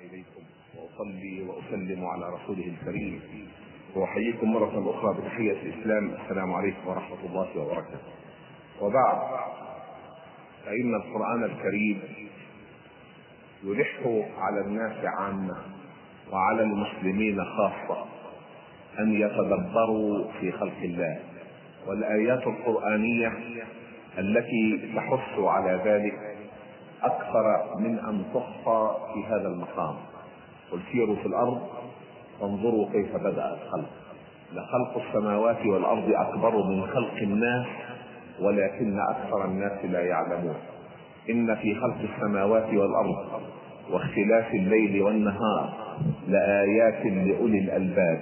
[0.00, 0.42] إليكم
[0.76, 3.20] وأصلي وأسلم على رسوله الكريم.
[3.94, 6.10] وأحييكم مرة أخرى بتحية الإسلام.
[6.10, 8.12] السلام عليكم ورحمة الله وبركاته.
[8.80, 9.18] وبعد
[10.66, 12.02] فإن القرآن الكريم
[13.64, 14.00] يلح
[14.38, 15.56] على الناس عامة
[16.32, 18.04] وعلى المسلمين خاصة
[18.98, 21.20] أن يتدبروا في خلق الله.
[21.86, 23.32] والآيات القرآنية
[24.18, 26.35] التي تحث على ذلك
[27.02, 29.94] أكثر من أن تحصى في هذا المقام.
[30.72, 31.62] قل سيروا في الأرض
[32.40, 33.90] فانظروا كيف بدأ الخلق.
[34.52, 37.66] لخلق السماوات والأرض أكبر من خلق الناس
[38.40, 40.56] ولكن أكثر الناس لا يعلمون.
[41.30, 43.42] إن في خلق السماوات والأرض
[43.92, 45.72] واختلاف الليل والنهار
[46.28, 48.20] لآيات لأولي الألباب.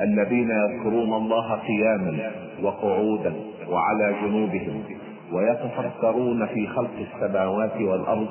[0.00, 3.34] الذين يذكرون الله قياما وقعودا
[3.68, 4.84] وعلى جنوبهم.
[5.32, 8.28] ويتفكرون في خلق السماوات والأرض.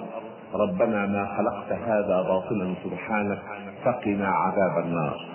[0.53, 3.39] ربنا ما خلقت هذا باطلا سبحانك
[3.83, 5.25] فقنا عذاب النار.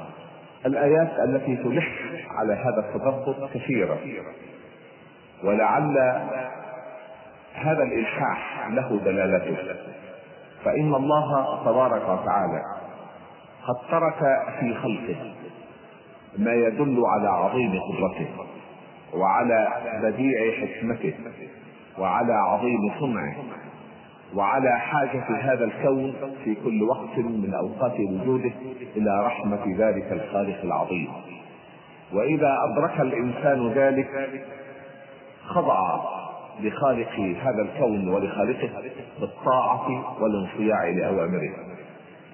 [0.67, 1.89] الآيات التي تلح
[2.31, 3.99] على هذا التدبر كثيرة.
[5.45, 5.99] ولعل
[7.55, 9.57] هذا الإلحاح له دلالته.
[10.65, 12.63] فإن الله تبارك وتعالى
[13.67, 14.19] قد ترك
[14.61, 15.35] في خلقه
[16.39, 18.29] ما يدل على عظيم قدرته
[19.15, 19.69] وعلى
[20.03, 21.15] بديع حكمته.
[21.99, 23.37] وعلى عظيم صنعه
[24.35, 28.53] وعلى حاجة هذا الكون في كل وقت من أوقات وجوده
[28.97, 31.09] إلى رحمة ذلك الخالق العظيم.
[32.13, 34.31] وإذا أدرك الإنسان ذلك
[35.47, 36.01] خضع
[36.61, 38.71] لخالق هذا الكون ولخالقه
[39.21, 39.87] بالطاعة
[40.23, 41.53] والانصياع لأوامره.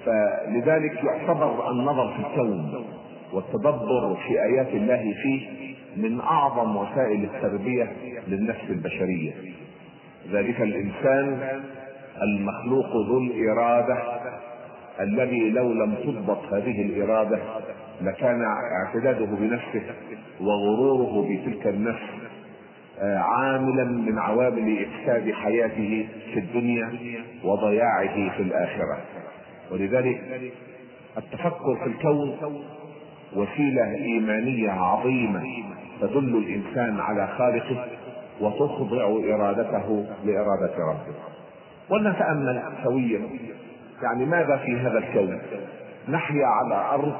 [0.07, 2.85] فلذلك يعتبر النظر في الكون
[3.33, 5.49] والتدبر في آيات الله فيه
[5.97, 7.93] من أعظم وسائل التربية
[8.29, 9.33] للنفس البشرية.
[10.33, 11.61] ذلك الإنسان
[12.23, 13.99] المخلوق ذو الإرادة
[15.01, 17.39] الذي لو لم تضبط هذه الإرادة
[18.03, 18.43] لكان
[18.85, 19.83] اعتداده بنفسه
[20.41, 22.03] وغروره بتلك النفس
[23.01, 26.91] آه، عاملا من عوامل إفساد حياته في الدنيا
[27.45, 28.99] وضياعه في الآخرة.
[29.71, 30.21] ولذلك
[31.19, 32.37] التفكر في الكون
[33.37, 35.43] وسيلة إيمانية عظيمة
[36.01, 37.87] تدل الإنسان على خالقه
[38.41, 41.15] وتخضع إرادته لإرادة ربه
[41.91, 43.21] ولنتامل سويا.
[44.03, 45.41] يعني ماذا في هذا الكون؟
[46.09, 47.13] نحيا على أرض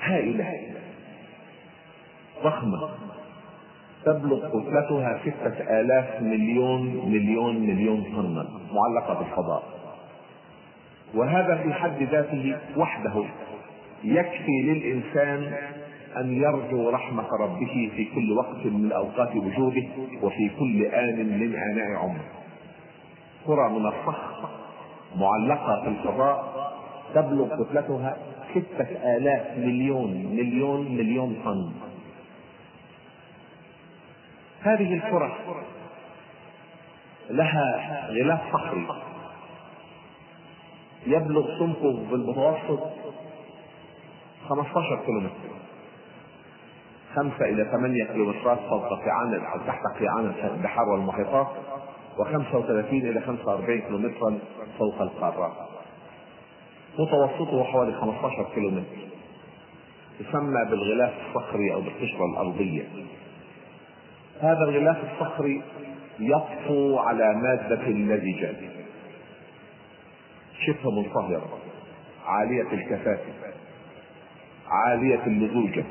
[0.00, 0.54] هائلة.
[2.44, 2.88] ضخمة.
[4.04, 9.62] تبلغ كتلتها ستة آلاف مليون مليون مليون طن معلقة بالفضاء.
[11.14, 13.24] وهذا في حد ذاته وحده
[14.04, 15.52] يكفي للإنسان
[16.16, 19.88] أن يرجو رحمة ربه في كل وقت من أوقات وجوده
[20.22, 22.24] وفي كل آن من آناء عمره.
[23.46, 24.48] كرة من الصخر
[25.16, 26.66] معلقة في الفضاء
[27.14, 28.16] تبلغ كتلتها
[28.50, 31.72] ستة آلاف مليون مليون مليون طن.
[34.62, 35.36] هذه الكرة
[37.30, 38.86] لها غلاف صخري
[41.06, 42.80] يبلغ سمكه بالمتوسط
[44.48, 45.55] 15 كيلومتر.
[47.16, 51.46] خمسة إلى ثمانية كيلومترات فوق قيعان أو تحت قيعان البحار والمحيطات
[52.18, 54.38] وخمسة وثلاثين إلى خمسة وأربعين كيلومترا
[54.78, 55.52] فوق القارات
[56.98, 58.86] متوسطه حوالي 15 كيلومتر.
[60.20, 62.84] يسمى بالغلاف الصخري أو بالقشرة الأرضية.
[64.40, 65.62] هذا الغلاف الصخري
[66.18, 68.54] يطفو على مادة لزجة
[70.66, 71.58] شبه منصهرة
[72.26, 73.32] عالية الكثافة.
[74.68, 75.84] عالية اللزوجة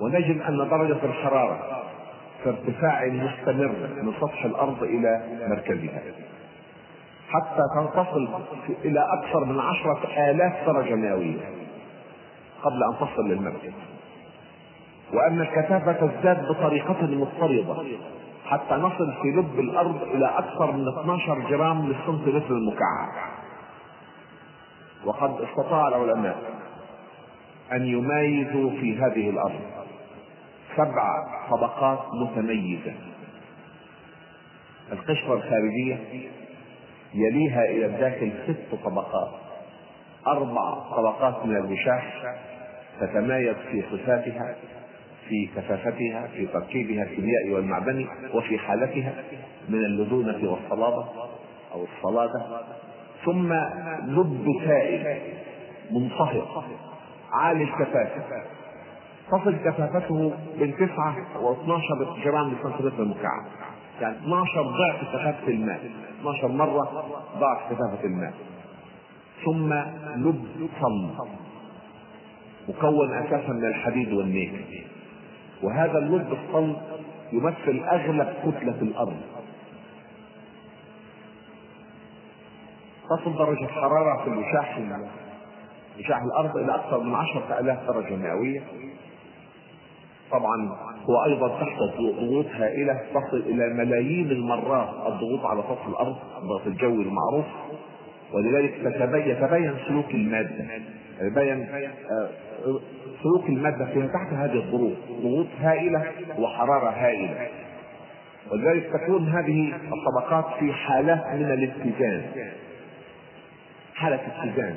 [0.00, 1.82] ونجد أن درجة الحرارة
[2.42, 6.02] في ارتفاع مستمر من سطح الأرض إلى مركزها
[7.28, 8.28] حتى تنتصل
[8.84, 11.40] إلى أكثر من عشرة آلاف درجة مئوية
[12.62, 13.72] قبل أن تصل للمركز
[15.12, 17.74] وأن الكثافة تزداد بطريقة مضطردة
[18.46, 23.08] حتى نصل في لب الأرض إلى أكثر من 12 جرام للسنتيمتر المكعب.
[25.04, 26.36] وقد استطاع العلماء
[27.72, 29.60] أن يميزوا في هذه الأرض
[30.76, 32.94] سبع طبقات متميزة.
[34.92, 35.98] القشرة الخارجية
[37.14, 39.30] يليها إلى الداخل ست طبقات.
[40.26, 42.34] أربع طبقات من الوشاح
[43.00, 44.56] تتمايز في صفاتها
[45.28, 49.12] في كثافتها في تركيبها الكيميائي والمعدني وفي حالتها
[49.68, 51.06] من اللدونة والصلابة
[51.72, 52.64] أو الصلادة.
[53.24, 53.52] ثم
[54.06, 55.18] لب سائل
[55.90, 56.64] منصهر
[57.32, 58.22] عالي الكثافة
[59.30, 63.46] تصل كثافته بين 9 و12 جرام لسنتيمتر المكعب
[64.00, 65.80] يعني 12 ضعف كثافة الماء.
[66.20, 67.04] 12 مرة
[67.38, 68.34] ضعف كثافة الماء.
[69.44, 69.72] ثم
[70.16, 70.44] لب
[70.80, 71.28] صلب
[72.68, 74.64] مكون أساسا من الحديد والنيكل
[75.62, 76.76] وهذا اللب الصلب
[77.32, 79.20] يمثل أغلب كتلة الأرض.
[83.10, 84.78] تصل درجة الحرارة في الوشاح
[85.98, 88.62] وشاح الأرض إلى أكثر من عشرة آلاف درجة مئوية.
[90.30, 90.76] طبعا
[91.10, 97.02] هو أيضا تحت ضغوط هائلة تصل إلى ملايين المرات الضغوط على سطح الأرض الضغط الجوي
[97.02, 97.44] المعروف.
[98.32, 98.74] ولذلك
[99.26, 100.64] يتبين سلوك المادة.
[101.20, 101.68] يتبين
[102.10, 102.28] آه،
[103.22, 104.92] سلوك المادة فيها تحت هذه الظروف
[105.22, 106.04] ضغوط هائلة
[106.38, 107.48] وحرارة هائلة.
[108.52, 112.22] ولذلك تكون هذه الطبقات في حالات من الاتزان
[113.94, 114.76] حالة اتزان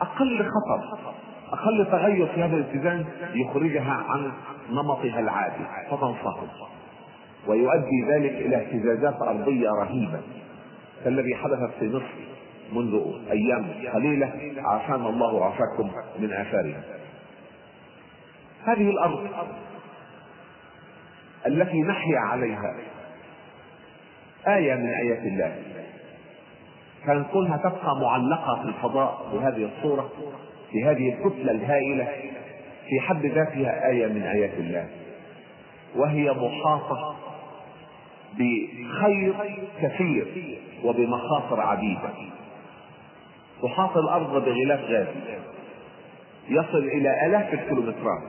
[0.00, 1.14] أقل خطر.
[1.52, 3.04] أقل تغير في هذا الاتزان
[3.34, 4.32] يخرجها عن
[4.70, 5.64] نمطها العادي.
[5.90, 6.48] فتنصهر.
[7.46, 10.20] ويؤدي ذلك إلى اهتزازات أرضية رهيبة.
[11.04, 12.28] كالذي حدث في مصر
[12.72, 13.00] منذ
[13.30, 14.32] أيام قليلة.
[14.64, 16.82] عافانا الله وعافاكم من اثارها
[18.64, 19.28] هذه الأرض
[21.46, 22.76] التي نحيا عليها
[24.48, 25.56] آية من آيات الله.
[27.06, 30.10] كان كونها تبقى معلقة في الفضاء بهذه الصورة.
[30.72, 32.08] في هذه الكتلة الهائلة
[32.88, 34.86] في حد ذاتها آية من آيات الله.
[35.96, 37.16] وهي محاطة
[38.34, 39.34] بخير
[39.82, 40.26] كثير
[40.84, 42.10] وبمخاطر عديدة.
[43.62, 45.38] تحاط الأرض بغلاف غازي.
[46.48, 48.22] يصل إلى آلاف الكيلومترات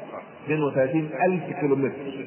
[0.46, 2.26] 32 ألف كيلومتر.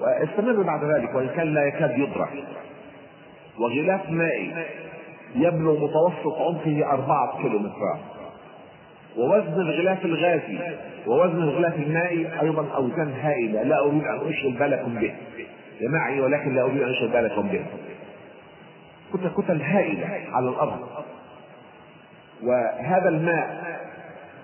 [0.00, 2.44] واستمر بعد ذلك وإن كان لا يكاد يدرك.
[3.58, 4.52] وغلاف مائي
[5.34, 8.00] يبلغ متوسط عمقه أربعة كيلومترات.
[9.16, 10.58] ووزن الغلاف الغازي
[11.06, 15.14] ووزن الغلاف المائي أيضا أوزان هائلة لا أريد أن أشغل بالكم به.
[15.80, 17.64] معي ولكن لا أريد أن أشغل بالكم به.
[19.14, 20.88] كتل كتل هائلة على الأرض.
[22.42, 23.78] وهذا الماء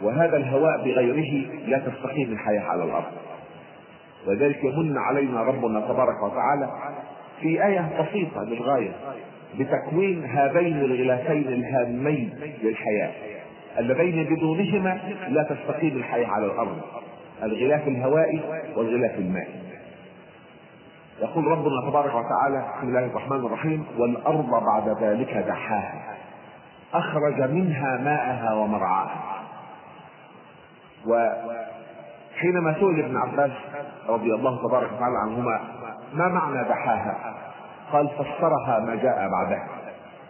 [0.03, 3.13] وهذا الهواء بغيره لا تستقيم الحياة على الأرض.
[4.27, 6.71] ولذلك يمن علينا ربنا تبارك وتعالى
[7.41, 8.91] في آية بسيطة للغاية
[9.59, 12.31] بتكوين هذين الغلافين الهامين
[12.63, 13.11] للحياة.
[13.79, 16.79] اللذين بدونهما لا تستقيم الحياة على الأرض.
[17.43, 18.43] الغلاف الهوائي
[18.77, 19.55] والغلاف المائي.
[21.21, 26.17] يقول ربنا تبارك وتعالى بسم الله الرحمن الرحيم والأرض بعد ذلك دحاها.
[26.95, 29.43] أخرج منها ماءها ومرعاها.
[31.07, 33.51] وحينما سئل ابن عباس
[34.09, 35.61] رضي الله تبارك وتعالى عنهما
[36.15, 37.35] ما معنى دحاها؟
[37.93, 39.69] قال فسرها ما جاء بعدها.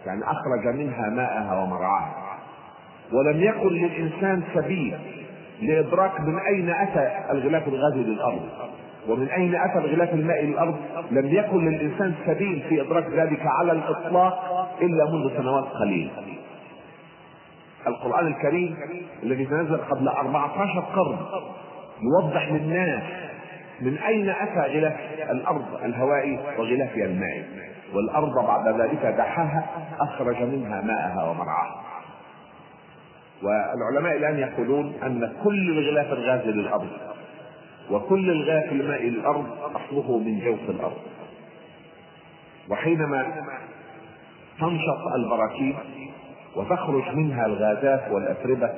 [0.06, 2.27] يعني أخرج منها ماءها ومرعاها.
[3.12, 4.98] ولم يكن للإنسان سبيل
[5.62, 8.48] لإدراك من أين أتى الغلاف الغازي للأرض.
[9.08, 10.76] ومن أين أتى الغلاف المائي للأرض؟
[11.10, 16.10] لم يكن للإنسان سبيل في إدراك ذلك على الإطلاق إلا منذ سنوات قليلة.
[17.86, 18.76] القرآن الكريم
[19.22, 21.16] الذي تنزل قبل 14 قرن
[22.02, 23.02] يوضح للناس
[23.80, 24.96] من أين أتى غلاف
[25.30, 27.44] الأرض الهوائي وغلافها المائي
[27.94, 29.66] والأرض بعد ذلك دحاها
[30.00, 31.87] أخرج منها ماءها ومرعاها.
[33.42, 36.88] والعلماء الآن يقولون أن كل الغلاف الغازي للأرض
[37.90, 40.96] وكل الغلاف المائي للأرض أصله من جوف الأرض.
[42.70, 43.44] وحينما
[44.60, 45.76] تنشط البراكين
[46.56, 48.70] وتخرج منها الغازات والاتربه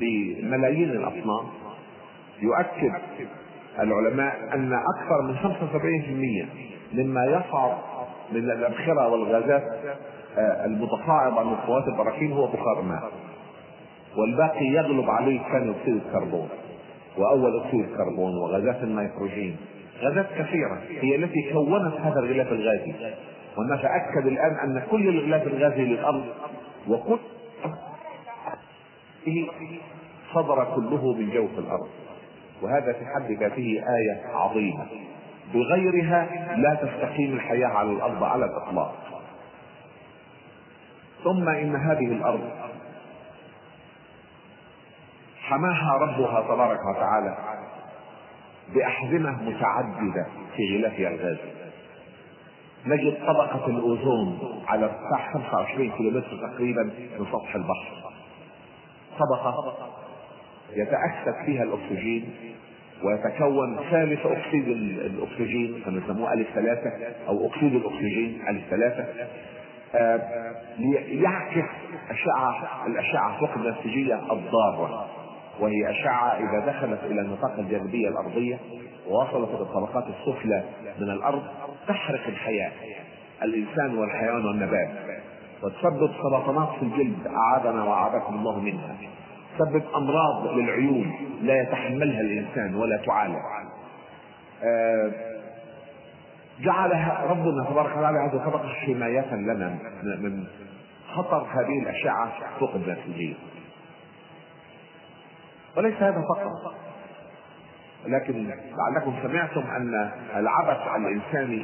[0.00, 1.44] بملايين الاصناف
[2.42, 2.92] يؤكد
[3.78, 5.36] العلماء أن أكثر من
[6.94, 7.76] 75% مما يصعد
[8.32, 9.62] من الأبخرة والغازات
[10.38, 13.10] آه، المتصاعد عن مستويات البراكين هو بخار ماء
[14.16, 16.48] والباقي يغلب عليه ثاني أكسيد الكربون
[17.16, 19.56] وأول أكسيد الكربون وغازات النيتروجين.
[20.00, 20.80] غازات كثيرة.
[21.00, 22.94] هي التي كونت هذا الغلاف الغازي.
[23.56, 26.24] ونتاكد الآن أن كل الغلاف الغازي للأرض
[26.88, 27.18] وكل
[30.34, 31.88] صدر كله من جوف الأرض.
[32.62, 34.86] وهذا في حد ذاته آية عظيمة.
[35.54, 38.94] بغيرها لا تستقيم الحياة على الأرض على الإطلاق.
[41.24, 42.40] ثم إن هذه الأرض
[45.48, 47.36] حماها ربها تبارك وتعالى
[48.74, 50.26] بأحزمة متعددة
[50.56, 51.56] في غلافها الغازي
[52.86, 54.38] نجد طبقة الأوزون
[54.68, 56.82] على ارتفاع 25 كيلومتر تقريبا
[57.18, 58.12] من سطح البحر.
[59.18, 59.74] طبقة
[60.72, 62.34] يتأكسد فيها الأكسجين
[63.04, 66.90] ويتكون ثالث أكسيد الأكسجين كما يسموه ألف ثلاثة
[67.28, 69.04] أو أكسيد الأكسجين ألف ثلاثة
[69.94, 70.20] آه
[71.08, 71.68] يعكس
[72.10, 75.08] أشعة الأشعة فوق البنفسجية الضارة.
[75.60, 78.58] وهي أشعة إذا دخلت إلى نطاق الجاذبية الأرضية
[79.08, 80.64] ووصلت إلى الطبقات السفلى
[81.00, 81.42] من الأرض
[81.88, 82.72] تحرق الحياة
[83.42, 84.88] الإنسان والحيوان والنبات.
[85.62, 88.96] وتسبب سرطانات في الجلد أعاذنا وأعاذكم الله منها.
[89.58, 93.36] تسبب أمراض للعيون لا يتحملها الإنسان ولا تعالج.
[94.64, 95.10] آه،
[96.60, 100.44] جعلها ربنا تبارك وتعالى هذه طبقه حمايه لنا من
[101.14, 103.34] خطر هذه الأشعة فوق البنفسجيه
[105.76, 106.74] وليس هذا فقط.
[108.06, 108.46] لكن
[108.78, 111.62] لعلكم سمعتم أن العبث الانساني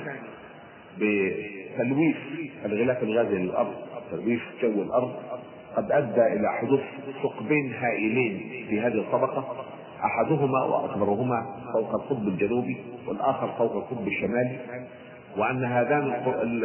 [0.97, 2.17] بتلويث
[2.65, 3.75] الغلاف الغازي للأرض
[4.11, 5.13] تلويث جو الأرض
[5.77, 6.81] قد أدى إلى حدوث
[7.23, 9.65] ثقبين هائلين في هذه الطبقة
[10.05, 12.77] أحدهما وأكبرهما فوق القطب الجنوبي
[13.09, 14.59] والآخر فوق القطب الشمالي
[15.37, 16.13] وأن هذان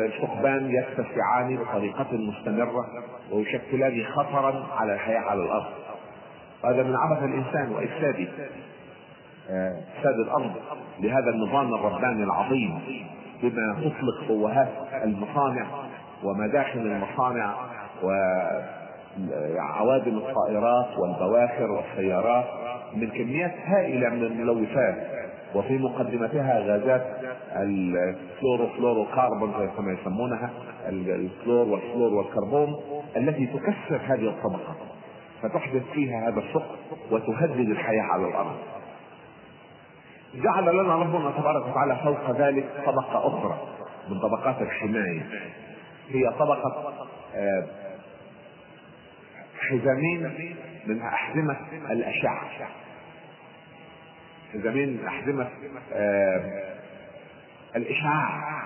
[0.05, 2.85] الثقبان يتسعان بطريقة مستمرة
[3.31, 5.65] ويشكلان خطرا على الحياة على الأرض.
[6.65, 8.27] هذا من عبث الإنسان وإفساده.
[9.97, 10.51] إفساد الأرض
[10.99, 12.79] لهذا النظام الرباني العظيم
[13.43, 14.69] بما تطلق فوهات
[15.03, 15.65] المصانع
[16.23, 17.55] ومداخل المصانع
[19.23, 22.45] وعوادم الطائرات والبواخر والسيارات
[22.95, 24.95] من كميات هائلة من الملوثات.
[25.55, 27.05] وفي مقدمتها غازات
[27.55, 30.49] الفلورو كاربون كما يسمونها
[30.89, 32.75] الفلور والفلور والكربون
[33.17, 34.75] التي تكسر هذه الطبقة.
[35.41, 36.77] فتحدث فيها هذا الثقب
[37.11, 38.57] وتهدد الحياة على الأرض.
[40.35, 43.57] جعل لنا ربنا تبارك وتعالى فوق ذلك طبقة أخرى
[44.09, 45.29] من طبقات الحماية.
[46.09, 46.93] هي طبقة
[47.35, 47.65] آه،
[49.59, 50.55] حزامين
[50.87, 52.41] من أحزمة الأشعة.
[54.53, 55.49] حزامين من أحزمة
[55.93, 56.73] آه،
[57.75, 58.57] الإشعاع.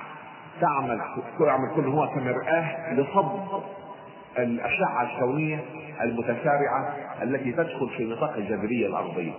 [0.62, 1.02] تعمل
[1.40, 3.62] تعمل كل هو كمرآة لصب.
[4.38, 5.60] الأشعة الكونية
[6.02, 9.34] المتسارعة التي تدخل في نطاق الجاذبية الأرضية.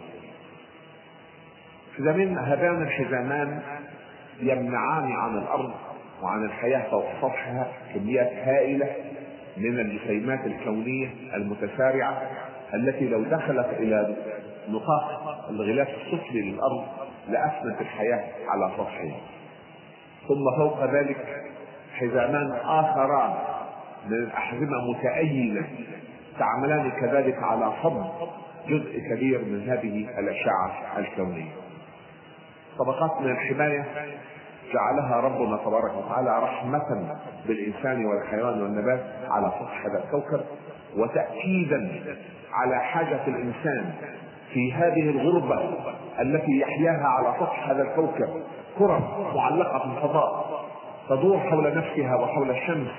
[1.98, 3.62] حزامين هذان الحزامان
[4.40, 5.72] يمنعان عن الأرض
[6.22, 8.86] وعن الحياة فوق سطحها كميات هائلة
[9.56, 12.22] من الجسيمات الكونية المتسارعة
[12.74, 14.16] التي لو دخلت إلى
[14.68, 16.84] نطاق الغلاف السفلي للأرض
[17.28, 19.20] لأفنت الحياة على سطحها.
[20.28, 21.42] ثم فوق ذلك
[21.94, 23.51] حزامان آخران
[24.06, 25.66] من الأحزمة متأينة.
[26.38, 28.04] تعملان كذلك على صب
[28.68, 31.50] جزء كبير من هذه الأشعة الكونية.
[32.78, 33.84] طبقات من الحماية
[34.72, 37.16] جعلها ربنا تبارك وتعالى رحمة
[37.46, 40.44] بالإنسان والحيوان والنبات على سطح هذا الكوكب
[40.96, 42.02] وتأكيدا
[42.52, 43.92] على حاجة الإنسان
[44.52, 45.60] في هذه الغربة
[46.20, 48.42] التي يحياها على سطح هذا الكوكب
[48.78, 50.62] كرة معلقة في الفضاء
[51.08, 52.90] تدور حول نفسها وحول الشمس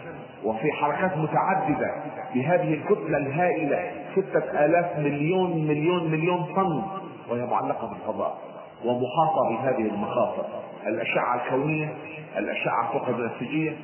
[0.44, 1.96] وفي حركات متعددة
[2.36, 6.84] بهذه الكتلة الهائلة ستة آلاف مليون مليون مليون طن
[7.30, 8.38] وهي معلقة في الفضاء
[8.86, 10.46] ومحاطة بهذه المخاطر.
[10.88, 11.94] الأشعة الكونية
[12.38, 13.76] الأشعة فوق البنفسجية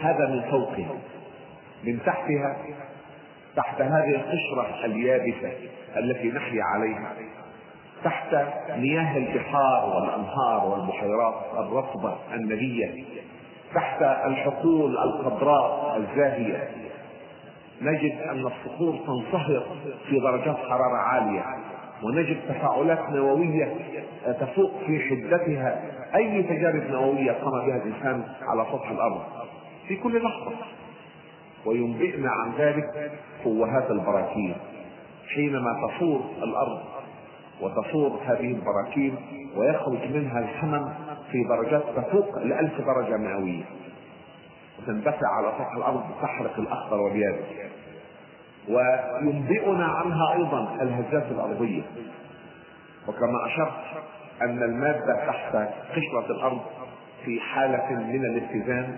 [0.00, 0.94] هذا من فوقها
[1.84, 2.56] من تحتها
[3.56, 5.52] تحت هذه القشرة اليابسة
[5.96, 7.12] التي نحيا عليها
[8.04, 8.34] تحت
[8.76, 13.04] مياه البحار والأنهار والبحيرات الرطبة النبية.
[13.74, 16.68] تحت الحقول الخضراء الزاهية.
[17.82, 19.62] نجد أن الصخور تنصهر
[20.08, 21.44] في درجات حرارة عالية
[22.02, 23.74] ونجد تفاعلات نووية
[24.40, 25.82] تفوق في حدتها.
[26.14, 29.22] أي تجارب نووية قام بها الإنسان على سطح الأرض
[29.88, 30.52] في كل لحظة.
[31.66, 33.12] وينبئنا عن ذلك
[33.44, 34.54] فوهات البراكين.
[35.34, 36.80] حينما تفور الأرض
[37.60, 39.16] وتفور هذه البراكين
[39.56, 40.88] ويخرج منها الحمم
[41.34, 43.64] في درجات تفوق الألف درجة مئوية.
[44.78, 47.44] وتندفع على سطح الأرض تحرق الأخضر واليابس
[48.68, 51.82] وينبئنا عنها أيضا الهزات الأرضية.
[53.08, 54.04] وكما أشرت
[54.42, 55.56] أن المادة تحت
[55.90, 56.60] قشرة الأرض
[57.24, 58.96] في حالة من الاتزان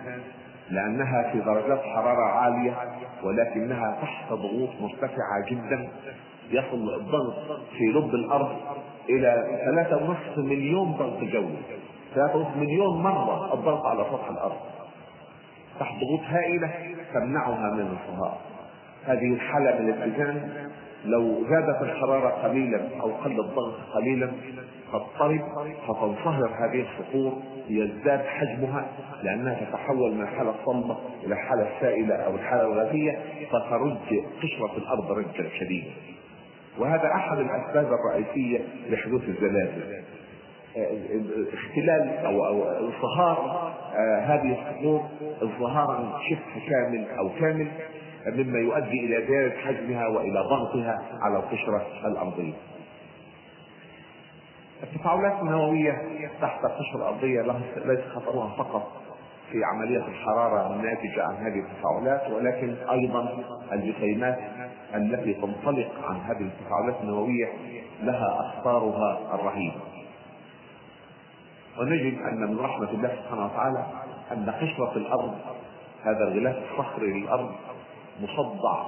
[0.71, 2.75] لأنها في درجات حرارة عالية
[3.23, 5.89] ولكنها تحت ضغوط مرتفعة جدا
[6.51, 8.57] يصل الضغط في لب الأرض
[9.09, 11.57] إلى ثلاثة ونصف مليون ضغط جوي.
[12.19, 14.57] ونصف مليون مرة الضغط على سطح الأرض.
[15.81, 16.71] تحت ضغوط هائلة
[17.15, 18.39] تمنعها من الانصهار
[19.07, 20.69] هذه الحالة من الاتزان
[21.05, 24.33] لو زادت الحرارة قليلا أو قل الضغط قليلا
[24.93, 25.41] تضطرب
[25.89, 28.87] فتنصهر هذه الصخور يزداد حجمها
[29.23, 33.19] لأنها تتحول من الحالة الصلبة إلى الحالة السائلة أو الحالة الغازية
[33.51, 33.97] فترج
[34.43, 35.91] قشرة الأرض رجا شديدا.
[36.79, 38.59] وهذا أحد الأسباب الرئيسية
[38.91, 40.03] لحدوث الزلازل.
[41.53, 43.67] اختلال أو أو انصهار
[43.97, 45.05] آه، هذه الصخور
[45.43, 47.69] انصهارا شبه كامل أو كامل
[48.27, 52.53] مما يؤدي إلى زياده حجمها وإلى ضغطها على القشرة الأرضية.
[54.83, 56.03] التفاعلات النووية
[56.41, 57.43] تحت القشرة الأرضية
[57.85, 58.93] ليس خطرها فقط
[59.53, 63.29] في عملية الحرارة الناتجة عن هذه التفاعلات ولكن أيضا
[63.73, 64.39] الجسيمات
[64.95, 67.49] التي تنطلق عن هذه التفاعلات النووية
[68.03, 69.81] لها أخطارها الرهيبة
[71.79, 73.87] ونجد أن من رحمة الله سبحانه وتعالى
[74.33, 75.35] أن قشرة الأرض
[76.05, 77.51] هذا الغلاف الصخري للأرض
[78.21, 78.85] مصدع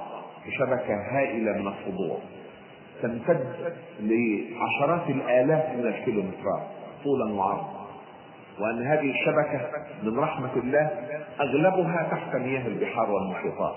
[0.47, 2.17] بشبكة هائلة من الصدوع
[3.01, 3.45] تمتد
[3.99, 6.67] لعشرات الآلاف من الكيلومترات
[7.03, 7.79] طولا وعرضا.
[8.59, 9.61] وأن هذه الشبكة
[10.03, 10.91] من رحمة الله
[11.39, 13.75] أغلبها تحت مياه البحار والمحيطات.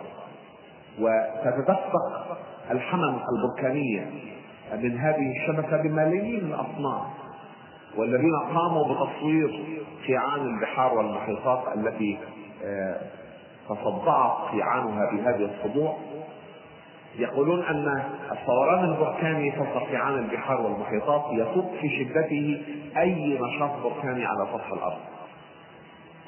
[1.01, 2.39] وتتدفق
[2.71, 4.11] الحمم البركانية
[4.73, 7.07] من هذه الشبكة بملايين الأصناف.
[7.97, 9.65] والذين قاموا بتصوير
[10.07, 12.19] قيعان البحار والمحيطات التي
[12.65, 13.01] آه،
[13.69, 15.97] تصدعت قيعانها بهذه الصدوع
[17.19, 22.63] يقولون أن الثوران البركاني فوق قيعان البحار والمحيطات يفوق في شدته
[22.97, 24.99] أي نشاط بركاني على سطح الأرض.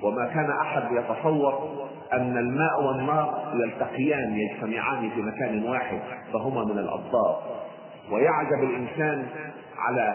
[0.03, 1.71] وما كان أحد يتصور
[2.13, 6.01] أن الماء والنار يلتقيان يجتمعان في مكان واحد
[6.33, 7.37] فهما من الابطال
[8.11, 9.27] ويعجب الإنسان
[9.79, 10.15] على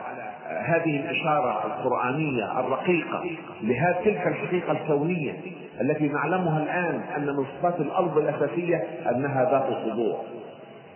[0.49, 3.23] هذه الإشارة القرآنية الرقيقة
[3.61, 5.33] لهذه تلك الحقيقة الكونية
[5.81, 8.77] التي نعلمها الآن أن من صفات الأرض الأساسية
[9.09, 10.21] أنها ذات خضوع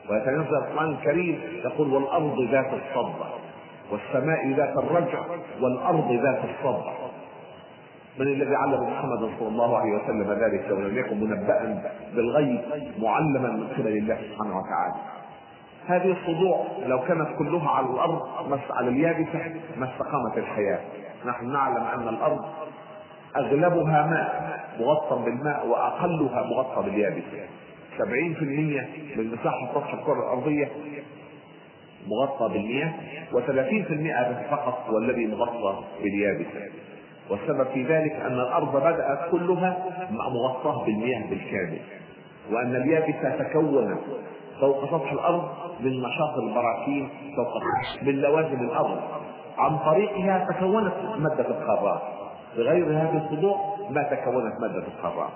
[0.09, 3.25] ويتنزل القرآن الكريم يقول والأرض ذات الصدع
[3.91, 5.19] والسماء ذات الرجع
[5.61, 6.91] والأرض ذات الصدع
[8.19, 11.81] من الذي علم محمد صلى الله عليه وسلم ذلك ولم يكن منبأ
[12.15, 12.61] بالغيب
[12.99, 14.93] معلما من قبل الله سبحانه وتعالى.
[15.87, 20.79] هذه الصدوع لو كانت كلها على الأرض مس على اليابسة ما استقامت الحياة.
[21.25, 22.45] نحن نعلم أن الأرض
[23.37, 27.47] أغلبها ماء مغطى بالماء وأقلها مغطى باليابسة.
[27.97, 28.87] 70%
[29.17, 30.69] من مساحة سطح الكرة الأرضية
[32.07, 32.93] مغطى بالمياه
[33.31, 36.71] و30% فقط هو الذي مغطى باليابسة.
[37.29, 41.79] والسبب في ذلك أن الأرض بدأت كلها مغطاة بالمياه بالكامل.
[42.51, 43.99] وأن اليابسة تكونت
[44.63, 45.43] فوق سطح الأرض
[45.79, 47.53] من نشاط البراكين فوق
[48.01, 48.99] من لوازم الأرض.
[49.57, 52.01] عن طريقها تكونت مادة القارات.
[52.57, 55.31] بغير هذه الصدوع ما تكونت مادة القارات.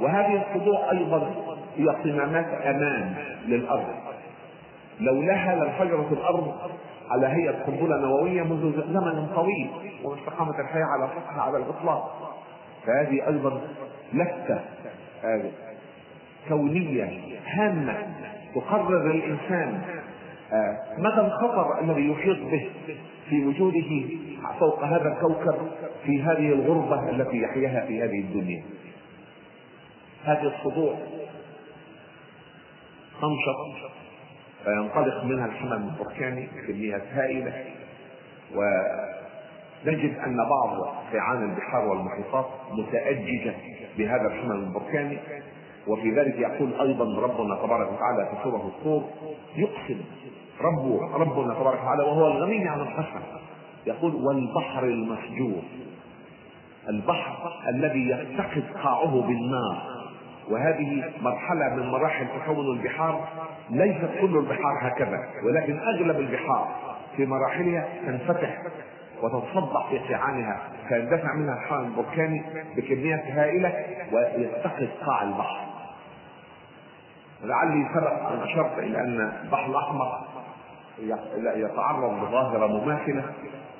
[0.00, 1.30] وهذه الصدوع أيضا
[1.76, 3.14] هي صمامات أمان
[3.46, 3.94] للأرض.
[5.00, 6.54] لولاها لانفجرت الأرض
[7.10, 9.70] على هيئة قنبلة نووية منذ زمن طويل
[10.04, 12.32] واستقامت الحياة على سطحها على الإطلاق
[12.86, 13.60] فهذه أيضا
[14.12, 14.60] لفته
[15.24, 15.42] آه،
[16.48, 17.96] كونية هامة
[18.54, 19.82] تقرر الإنسان
[20.52, 22.70] آه، مدى الخطر الذي يحيط به
[23.28, 24.04] في وجوده
[24.60, 25.54] فوق هذا الكوكب
[26.04, 28.62] في هذه الغربة التي يحياها في هذه الدنيا.
[30.24, 30.94] هذه الصدوع
[33.20, 33.90] تنشط
[34.64, 37.64] فينطلق منها الحمم البركاني بكميات هائلة.
[38.54, 43.54] ونجد أن بعض قيعان البحار والمحيطات متأججة
[43.98, 45.18] بهذا الحمم البركاني.
[45.86, 49.04] وفي ذلك يقول أيضا ربنا تبارك وتعالى في سورة الطور
[49.56, 50.00] يقسم
[50.60, 53.20] رب ربنا تبارك وتعالى وهو الغني عن القسم
[53.86, 55.62] يقول والبحر المسجور
[56.88, 59.82] البحر الذي يفتقد قاعه بالنار.
[60.50, 63.28] وهذه مرحلة من مراحل تكون البحار
[63.70, 66.68] ليست كل البحار هكذا ولكن أغلب البحار
[67.16, 68.62] في مراحلها تنفتح
[69.22, 72.42] وتتصدع في قيعانها فيندفع منها الحمام البركاني
[72.76, 73.72] بكميات هائلة
[74.12, 75.69] ويتخذ قاع البحر.
[77.44, 80.20] لعلي سبق أن أشرت إلى أن البحر الأحمر
[81.56, 83.24] يتعرض لظاهرة مماثلة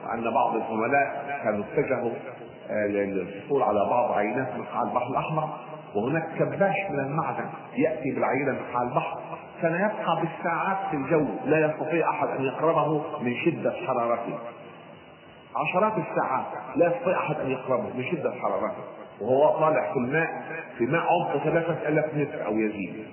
[0.06, 2.10] وأن بعض الزملاء كانوا اتجهوا
[2.70, 5.48] آه، للحصول على بعض عينات من قاع البحر الأحمر
[5.94, 7.44] وهناك كباش من المعدن
[7.76, 9.20] يأتي بالعينة من حال البحر
[9.62, 14.38] كان يبقى بالساعات في الجو لا يستطيع أحد أن يقربه من شدة حرارته.
[15.56, 16.44] عشرات الساعات
[16.76, 18.82] لا يستطيع أحد أن يقربه من شدة حرارته
[19.20, 20.42] وهو طالع في الماء
[20.78, 23.06] في ماء ثلاثة ألاف متر أو يزيد.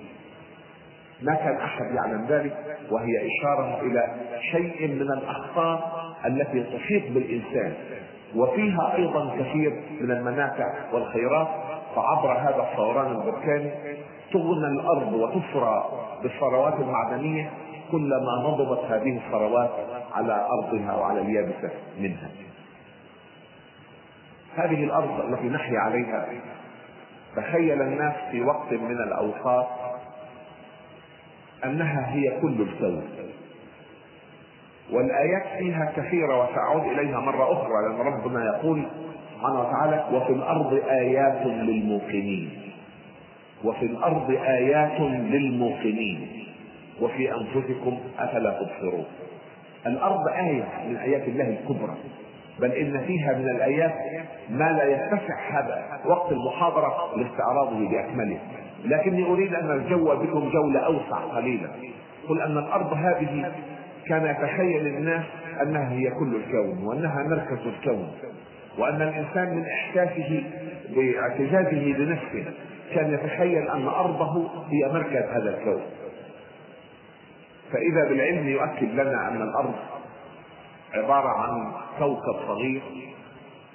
[1.22, 2.56] ما كان أحد يعلم ذلك
[2.90, 4.14] وهي إشارة إلى
[4.52, 5.90] شيء من الأخطار
[6.26, 7.74] التي تحيط بالإنسان
[8.36, 11.48] وفيها أيضا كثير من المنافع والخيرات
[11.96, 13.70] فعبر هذا الثوران البركاني
[14.32, 15.84] تغنى الأرض وتفرى
[16.22, 17.50] بالثروات المعدنية
[17.90, 19.70] كلما نضبت هذه الثروات
[20.14, 22.30] على أرضها وعلى اليابسة منها.
[24.56, 26.26] هذه الأرض التي نحيا عليها
[27.36, 29.66] تخيل الناس في وقت من الأوقات
[31.64, 33.02] أنها هي كل الكون
[34.92, 38.82] والآيات فيها كثيرة وسأعود إليها مرة أخرى لأن ربنا يقول
[39.34, 42.50] سبحانه وتعالى وفي الأرض آيات للموقنين.
[43.64, 46.44] وفي الأرض آيات للموقنين.
[47.00, 49.04] وفي أنفسكم أفلا تبصرون.
[49.86, 51.94] الأرض آية من آيات الله الكبرى
[52.60, 53.94] بل إن فيها من الآيات
[54.50, 58.38] ما لا يتسع هذا وقت المحاضرة لاستعراضه بأكمله.
[58.84, 61.68] لكني أريد أن الجو بكم جولة أوسع قليلا.
[62.28, 63.52] قل أن الأرض هذه
[64.06, 65.24] كان يتخيل الناس
[65.62, 68.12] أنها هي كل الكون وأنها مركز الكون
[68.78, 70.42] وأن الإنسان من إحساسه
[70.96, 72.44] باعتزازه بنفسه
[72.94, 75.82] كان يتخيل أن أرضه هي مركز هذا الكون.
[77.72, 79.74] فإذا بالعلم يؤكد لنا أن الأرض
[80.94, 82.82] عبارة عن كوكب صغير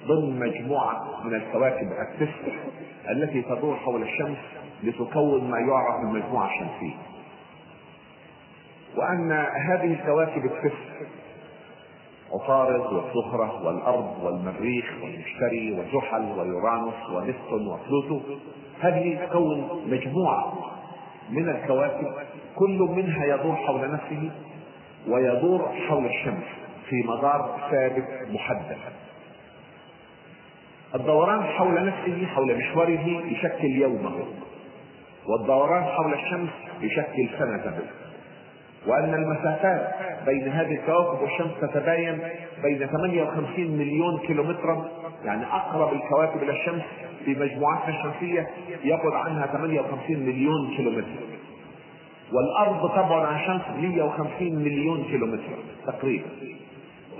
[0.06, 2.52] ضمن مجموعة من الكواكب التسع
[3.10, 4.38] التي تدور حول الشمس
[4.84, 6.96] لتكون ما يعرف بالمجموعة الشمسية.
[8.96, 9.32] وأن
[9.68, 11.06] هذه الكواكب التسع
[12.32, 18.20] عطارد والزهرة والأرض والمريخ والمشتري وزحل ويورانوس ونبتون وبلوتو.
[18.80, 20.52] هذه تكون مجموعة
[21.30, 22.12] من الكواكب
[22.56, 24.30] كل منها يدور حول نفسه
[25.08, 26.44] ويدور حول الشمس
[26.88, 28.78] في مدار ثابت محدد.
[30.94, 34.24] الدوران حول نفسه حول محوره يشكل يومه.
[35.28, 37.72] والدوران حول الشمس يشكل سنته
[38.86, 39.94] وأن المسافات
[40.26, 42.18] بين هذه الكواكب والشمس تتباين
[42.62, 44.88] بين 58 مليون كيلومترا
[45.24, 46.82] يعني أقرب الكواكب إلى الشمس
[47.24, 48.46] في مجموعاتها الشمسية
[48.84, 51.20] يبعد عنها 58 مليون كيلومتر.
[52.32, 55.56] والأرض تبعد عن الشمس 150 مليون كيلومتر
[55.86, 56.26] تقريبا.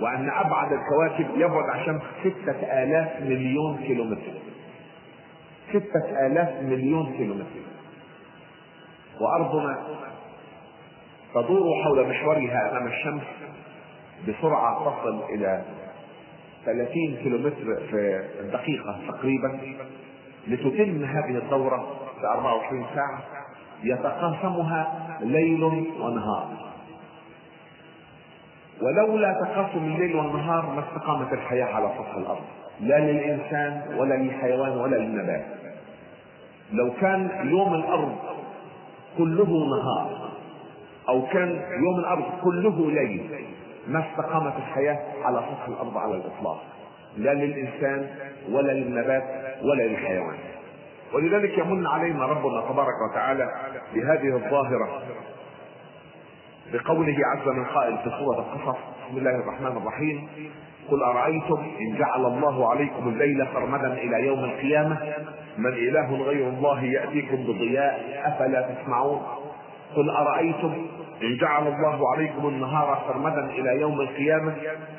[0.01, 4.33] وأن أبعد الكواكب يبعد عن الشمس ستة آلاف مليون كيلومتر.
[5.69, 7.74] ستة آلاف مليون كيلومتر.
[9.21, 9.77] وأرضنا.
[11.33, 13.23] تدور حول محورها أمام الشمس
[14.27, 15.63] بسرعة تصل إلى
[16.65, 19.59] 30 كيلومتر في الدقيقة تقريبا
[20.47, 21.87] لتتم هذه الدورة
[22.21, 23.23] في 24 ساعة.
[23.83, 25.63] يتقاسمها ليل
[25.99, 26.47] ونهار.
[28.81, 32.43] ولولا تقاسم الليل والنهار ما استقامت الحياة على سطح الأرض.
[32.79, 35.45] لا للإنسان ولا للحيوان ولا للنبات.
[36.73, 38.15] لو كان يوم الأرض
[39.17, 40.29] كله نهار.
[41.09, 41.49] أو كان
[41.83, 43.45] يوم الأرض كله ليل.
[43.87, 46.63] ما استقامت الحياة على سطح الأرض على الإطلاق.
[47.17, 48.09] لا للإنسان
[48.51, 49.23] ولا للنبات
[49.63, 50.37] ولا للحيوان.
[51.13, 53.51] ولذلك يمن علينا ربنا تبارك وتعالى
[53.93, 55.01] بهذه الظاهرة.
[56.73, 60.27] بقوله عز من قائل في سورة القصص بسم الله الرحمن الرحيم.
[60.91, 64.97] قل أرأيتم إن جعل الله عليكم الليل سرمدا إلى يوم القيامة؟
[65.57, 69.21] من إله غير الله يأتيكم بضياء أفلا تسمعون؟
[69.95, 70.73] قل أرأيتم
[71.23, 74.53] إن جعل الله عليكم النهار سرمدا إلى يوم القيامة؟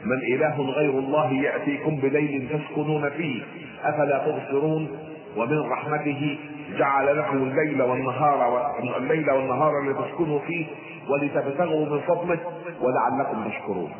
[0.04, 3.42] من إله غير الله يأتيكم بليل تسكنون فيه
[3.84, 4.88] أفلا تبصرون؟
[5.36, 6.38] ومن رحمته
[6.78, 10.66] جعل لكم الليل والنهار الليل والنهار لتسكنوا فيه
[11.08, 12.38] ولتبتغوا من فضله
[12.80, 13.90] ولعلكم تشكرون.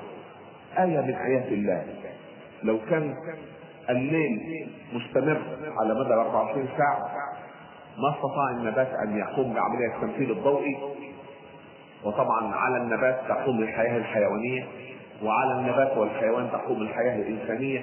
[0.79, 1.85] آية من آيات الله.
[2.63, 3.15] لو كان
[3.91, 4.41] الليل
[4.93, 5.41] مستمر
[5.81, 6.99] على مدى 24 ساعة
[7.99, 10.77] ما استطاع النبات أن يقوم بعملية التمثيل الضوئي
[12.05, 14.65] وطبعا على النبات تقوم الحياة الحيوانية
[15.23, 17.83] وعلى النبات والحيوان تقوم الحياة الإنسانية.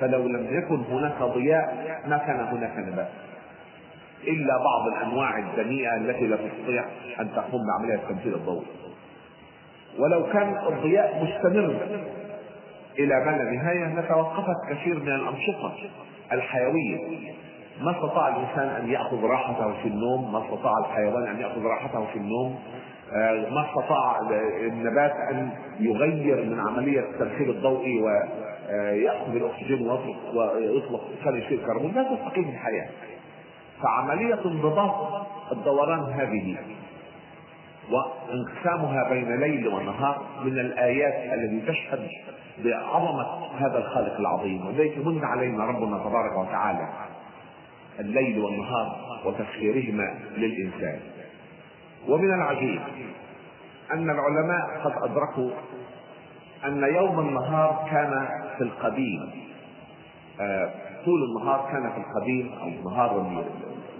[0.00, 3.08] فلو لم يكن هناك ضياء ما كان هناك نبات.
[4.26, 6.84] إلا بعض الأنواع الدنيئة التي لا تستطيع
[7.20, 8.66] أن تقوم بعملية التمثيل الضوئي
[9.98, 11.76] ولو كان الضياء مستمر
[12.98, 15.72] إلى ما لا نهاية لتوقفت كثير من الأنشطة
[16.32, 17.32] الحيوية.
[17.80, 22.16] ما استطاع الإنسان أن يأخذ راحته في النوم ما استطاع الحيوان أن يأخذ راحته في
[22.16, 22.58] النوم.
[23.12, 24.20] آه، ما استطاع
[24.60, 29.90] النبات أن يغير من عملية التبخير الضوئي وياخذ الأكسجين
[30.34, 31.92] ويطلق ثاني اكسيد الكربون.
[31.94, 32.88] لا تستقيم الحياة.
[33.82, 36.56] فعملية انضباط الدوران هذه
[37.90, 42.08] وانقسامها بين ليل ونهار من الآيات التي تشهد
[42.64, 44.66] بعظمة هذا الخالق العظيم.
[44.66, 46.88] ولذلك من علينا ربنا تبارك وتعالى
[48.00, 51.00] الليل والنهار وتسخيرهما للإنسان.
[52.08, 52.80] ومن العجيب
[53.92, 55.50] أن العلماء قد أدركوا
[56.64, 59.30] أن يوم النهار كان في القديم.
[60.40, 60.70] آه
[61.04, 63.42] طول النهار كان في القديم أو نهار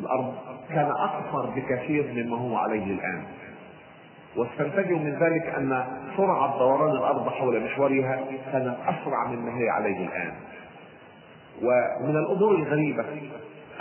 [0.00, 0.34] الأرض
[0.68, 3.24] كان أقصر بكثير مما هو عليه الآن.
[4.36, 5.86] واستنتجوا من ذلك أن
[6.16, 8.20] سرعة دوران الأرض حول محورها
[8.52, 10.32] كانت أسرع مما هي عليه الآن.
[11.62, 13.04] ومن الأمور الغريبة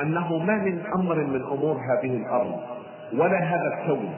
[0.01, 2.59] أنه ما من أمر من أمور هذه الأرض
[3.13, 4.13] ولا هذا الكون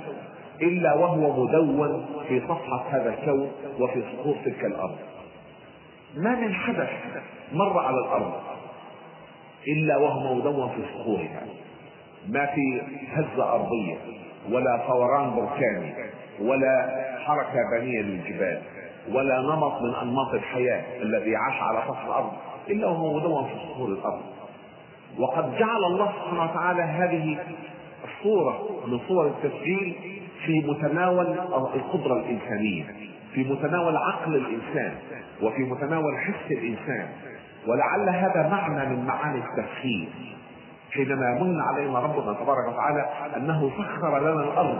[0.62, 4.98] إلا وهو مدون في صفحة هذا الكون وفي سطور تلك الأرض.
[6.16, 6.90] ما من حدث
[7.54, 8.34] مر على الأرض
[9.68, 11.42] إلا وهو مدون في سطورها
[12.30, 12.82] ما في
[13.14, 13.98] هزة أرضية
[14.52, 15.94] ولا فوران بركاني
[16.42, 18.62] ولا حركة بنيه للجبال
[19.12, 22.32] ولا نمط من أنماط الحياة الذي عاش على سطح الأرض
[22.70, 24.22] إلا وهو مدون في صخور الأرض.
[25.20, 27.38] وقد جعل الله سبحانه وتعالى هذه
[28.04, 29.96] الصورة من صور التسجيل
[30.46, 31.26] في متناول
[31.76, 32.86] القدرة الإنسانية
[33.34, 34.96] في متناول عقل الإنسان
[35.42, 37.08] وفي متناول حس الإنسان.
[37.68, 40.10] ولعل هذا معنى من معاني التسخير
[40.92, 44.78] حينما يمن علينا ربنا تبارك وتعالى أنه سخر لنا الأرض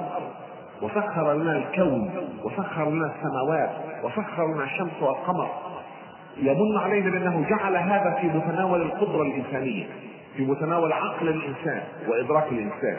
[0.82, 2.10] وسخر لنا الكون
[2.44, 3.70] وسخر لنا السماوات
[4.04, 5.50] وسخر لنا الشمس والقمر.
[6.38, 9.86] يمن علينا بأنه جعل هذا في متناول القدرة الإنسانية
[10.38, 12.98] في متناول عقل الإنسان وإدراك الإنسان.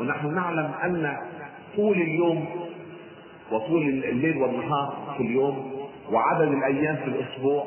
[0.00, 1.16] ونحن نعلم أن
[1.76, 2.46] طول اليوم
[3.52, 5.72] وطول الليل والنهار في اليوم
[6.12, 7.66] وعدد الأيام في الأسبوع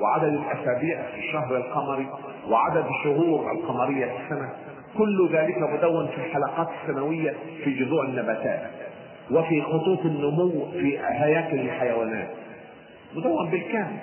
[0.00, 2.08] وعدد الأسابيع في الشهر القمري
[2.48, 4.52] وعدد الشهور القمرية في السنة
[4.98, 8.70] كل ذلك مدون في الحلقات السنوية في جذوع النباتات
[9.30, 12.28] وفي خطوط النمو في هياكل الحيوانات.
[13.14, 13.96] مدون بالكامل.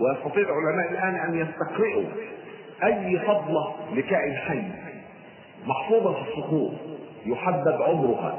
[0.00, 2.04] ويستطيع العلماء الآن أن يستقرئوا
[2.84, 4.62] أي فضلة لكائن حي
[5.66, 6.72] محفوظة في الصخور
[7.26, 8.38] يحدد عمرها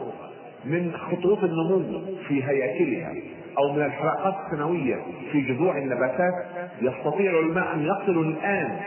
[0.65, 3.13] من خطوط النمو في هياكلها
[3.57, 4.95] أو من الحلقات السنوية
[5.31, 6.33] في جذوع النباتات.
[6.81, 8.79] يستطيع العلماء أن يصلوا الآن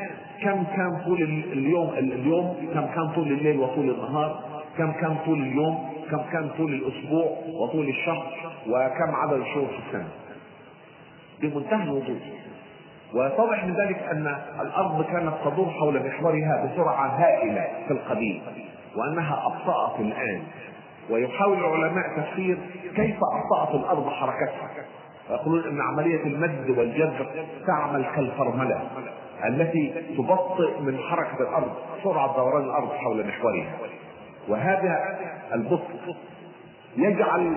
[0.42, 1.22] كم كان طول
[1.52, 4.42] اليوم اليوم؟ كم كان طول الليل وطول النهار؟
[4.78, 8.26] كم كان طول اليوم؟ كم كان طول الأسبوع وطول الشهر؟
[8.66, 10.08] وكم عدد الشهور في السنة؟
[11.40, 12.16] بمنتهى الوضوح
[13.14, 18.42] ويتضح من ذلك أن الأرض كانت تدور حول محورها بسرعة هائلة في القديم
[18.96, 20.42] وأنها أبطأت الآن.
[21.10, 22.58] ويحاول العلماء تفسير
[22.96, 24.70] كيف أبطأت الأرض حركتها.
[25.30, 27.26] ويقولون إن عملية المد والجذر
[27.66, 28.82] تعمل كالفرملة.
[29.48, 31.72] التي تبطئ من حركة الأرض
[32.04, 33.76] سرعة دوران الأرض حول محورها.
[34.48, 35.18] وهذا
[35.54, 36.16] البطء
[36.96, 37.56] يجعل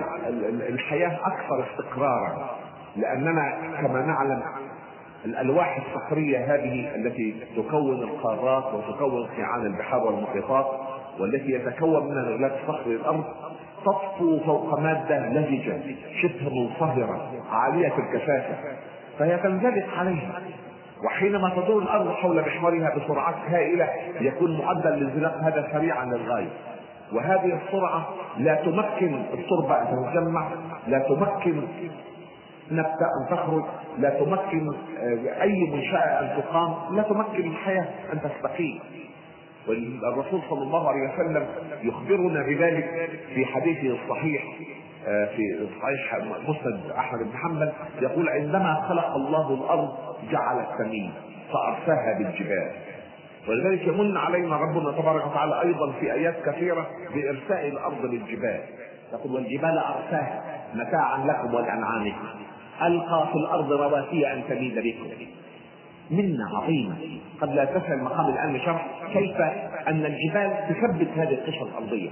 [0.68, 2.50] الحياة أكثر استقرارا
[2.96, 4.42] لأننا كما نعلم
[5.24, 10.66] الألواح الصخرية هذه التي تكون القارات وتكون قيعان البحار والمحيطات
[11.20, 13.24] والتي يتكون منها غلاف صخر الأرض
[13.84, 15.80] تطفو فوق مادة لزجه
[16.22, 18.54] شبه منصهره عالية الكثافة
[19.18, 20.40] فهي تنزلق عليها.
[21.04, 23.88] وحينما تدور الأرض حول محورها بسرعات هائلة
[24.20, 26.50] يكون معدل الانزلاق هذا سريعا للغاية.
[27.12, 30.48] وهذه السرعة لا تمكن التربه أن تتجمع
[30.88, 31.62] لا تمكن
[32.70, 33.64] نبتة أن تخرج
[33.98, 34.72] لا تمكن
[35.40, 38.80] أي منشأة أن تقام لا تمكن الحياة أن تستقيم.
[39.68, 41.46] والرسول صلى الله عليه وسلم
[41.82, 44.42] يخبرنا بذلك في حديثه الصحيح
[45.04, 49.94] في صحيح مسند أحمد بن حنبل يقول عندما خلق الله الأرض
[50.30, 51.12] جعل السمين
[51.52, 52.70] فأرساها بالجبال.
[53.48, 58.60] ولذلك يمن علينا ربنا تبارك وتعالى أيضا في آيات كثيرة بإرساء الأرض للجبال.
[59.12, 60.42] يقول والجبال أرساها
[60.74, 62.26] متاعا لكم ولأنعامكم.
[62.82, 65.06] ألقى في الأرض رواسي أن تميد بكم.
[66.10, 66.96] منة عظيمة.
[67.40, 69.40] قد لا تسهل مقام الآن شرح كيف
[69.88, 72.10] أن الجبال تثبت هذه القشرة الأرضية.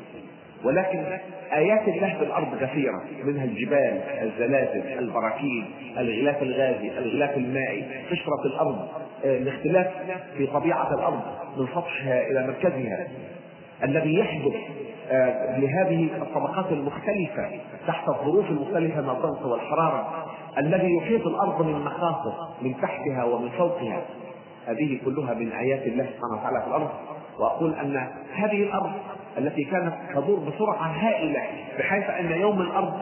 [0.64, 1.05] ولكن
[1.53, 8.88] آيات الله في الأرض كثيرة منها الجبال الزلازل البراكين الغلاف الغازي الغلاف المائي قشرة الأرض
[9.25, 9.87] الاختلاف
[10.37, 11.20] في طبيعة الأرض
[11.57, 13.09] من سطحها إلى مركزها.
[13.85, 14.55] الذي يحدث
[15.59, 17.51] لهذه الطبقات المختلفة
[17.87, 20.27] تحت الظروف المختلفة من الضغط والحرارة
[20.59, 24.03] الذي يحيط الأرض من مخاطر من تحتها ومن فوقها.
[24.66, 26.90] هذه كلها من آيات الله سبحانه وتعالى في الأرض.
[27.38, 28.92] وأقول أن هذه الأرض
[29.38, 31.42] التي كانت تدور بسرعة هائلة
[31.79, 32.92] بحيث أن يوم الأرض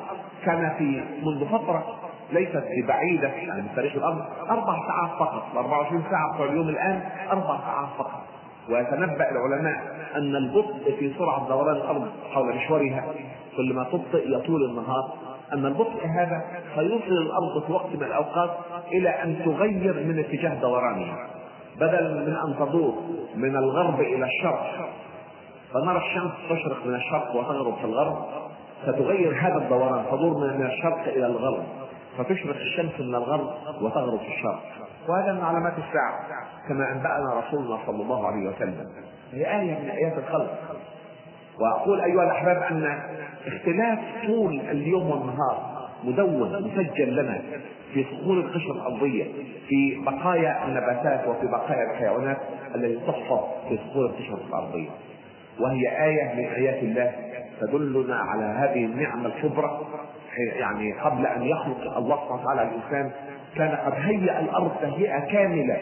[0.45, 1.85] كان في منذ فترة
[2.33, 7.59] ليست بعيدة يعني من تاريخ الأرض أربع ساعات فقط 24 ساعة بتوع اليوم الآن أربع
[7.59, 8.23] ساعات فقط.
[8.71, 9.83] ويتنبأ العلماء
[10.17, 13.05] أن البطء في سرعة دوران الأرض حول محورها
[13.57, 15.13] كلما تبطئ يطول النهار.
[15.53, 16.43] أن البطء هذا
[16.75, 18.51] سيوصل الأرض في وقت من الأوقات
[18.93, 21.27] إلى أن تغير من اتجاه دورانها
[21.77, 22.95] بدلا من أن تدور
[23.35, 24.89] من الغرب إلى الشرق.
[25.73, 28.25] فنرى الشمس تشرق من الشرق وتغرب في الغرب
[28.83, 31.63] ستغير هذا الدوران تدور من الشرق إلى الغرب
[32.19, 33.51] فتشرق الشمس من الغرب
[33.83, 34.63] وتغرب في الشرق.
[35.09, 36.21] وهذا من علامات الساعة
[36.69, 38.87] كما أنبأنا رسولنا صلى الله عليه وسلم
[39.33, 40.51] هي آية من آيات الخلق.
[41.61, 43.01] وأقول أيها الأحباب أن
[43.47, 47.43] اختلاف طول اليوم والنهار مدون مسجل لنا
[47.95, 49.25] في صخور القشرة الأرضية
[49.69, 52.39] في بقايا النباتات وفي بقايا الحيوانات
[52.75, 54.91] التي تحفظ في صخور القشرة الأرضية.
[55.61, 57.13] وهي آية من آيات الله
[57.61, 59.81] تدلنا على هذه النعمة الكبرى
[60.59, 63.11] يعني قبل أن يخلق الله سبحانه وتعالى الإنسان
[63.57, 65.79] كان قد هيأ الأرض تهيئة كاملة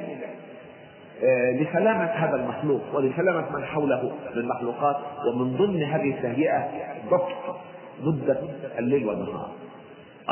[1.52, 6.68] لسلامة هذا المخلوق ولسلامة من حوله من المخلوقات ومن ضمن هذه التهيئة
[7.10, 7.56] ضبط
[8.02, 8.38] مدة
[8.78, 9.50] الليل والنهار.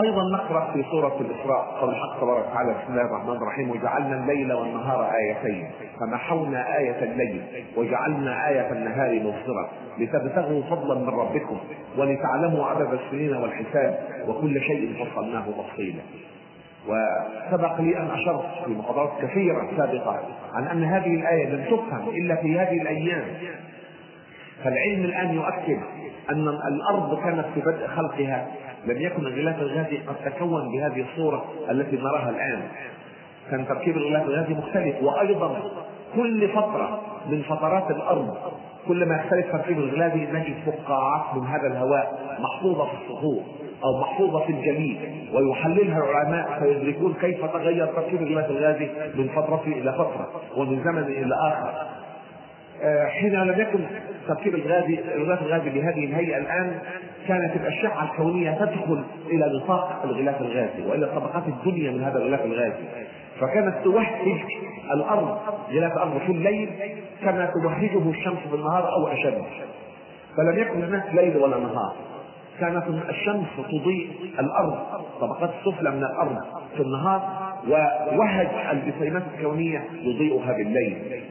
[0.04, 4.52] أيضا نقرأ في سورة الإسراء قول الحق تبارك وتعالى بسم الله الرحمن الرحيم وجعلنا الليل
[4.52, 7.42] والنهار آيتين فمحونا آية الليل
[7.76, 11.58] وجعلنا آية النهار مبصره لتبتغوا فضلا من ربكم
[11.98, 16.02] ولتعلموا عدد السنين والحساب وكل شيء فصلناه تفصيلا.
[16.88, 20.20] وسبق لي أن أشرت في محاضرات كثيرة سابقة
[20.54, 23.24] عن أن هذه الآية لم تفهم إلا في هذه الأيام.
[24.64, 25.80] فالعلم الآن يؤكد
[26.30, 28.46] أن الأرض كانت في بدء خلقها
[28.86, 32.62] لم يكن الغلاف الغازي قد تكون بهذه الصورة التي نراها الآن.
[33.50, 35.58] كان تركيب الغلاف الغازي مختلف وأيضا
[36.16, 38.36] كل فترة من فترات الأرض
[38.88, 43.42] كل ما يختلف تركيب الغلافي نجد فقاعات من هذا الهواء محفوظة في الصخور
[43.84, 44.98] أو محفوظة في الجليد
[45.34, 51.34] ويحللها العلماء فيدركون كيف تغير تركيب الغلاف الغازي من فترة إلى فترة ومن زمن إلى
[51.34, 51.68] آخر.
[51.68, 51.86] آه،
[53.06, 53.78] حين لم يكن
[54.28, 56.78] تركيب الغازي الغلاف الغازي بهذه الهيئة الآن
[57.28, 62.84] كانت الأشعة الكونية تدخل إلى نطاق الغلاف الغازي وإلى طبقات الدنيا من هذا الغلاف الغازي.
[63.40, 64.42] فكانت توهج
[64.94, 65.38] الأرض
[65.70, 66.70] غلاف الأرض في الليل
[67.22, 69.42] كما توهجه الشمس في النهار أو أشد.
[70.36, 71.94] فلم يكن هناك ليل ولا نهار.
[72.60, 74.78] كانت الشمس تضيء الأرض
[75.20, 76.36] طبقات السفلى من الأرض
[76.76, 77.22] في النهار
[77.68, 81.22] ووهج الجسيمات الكونية يضيئها بالليل.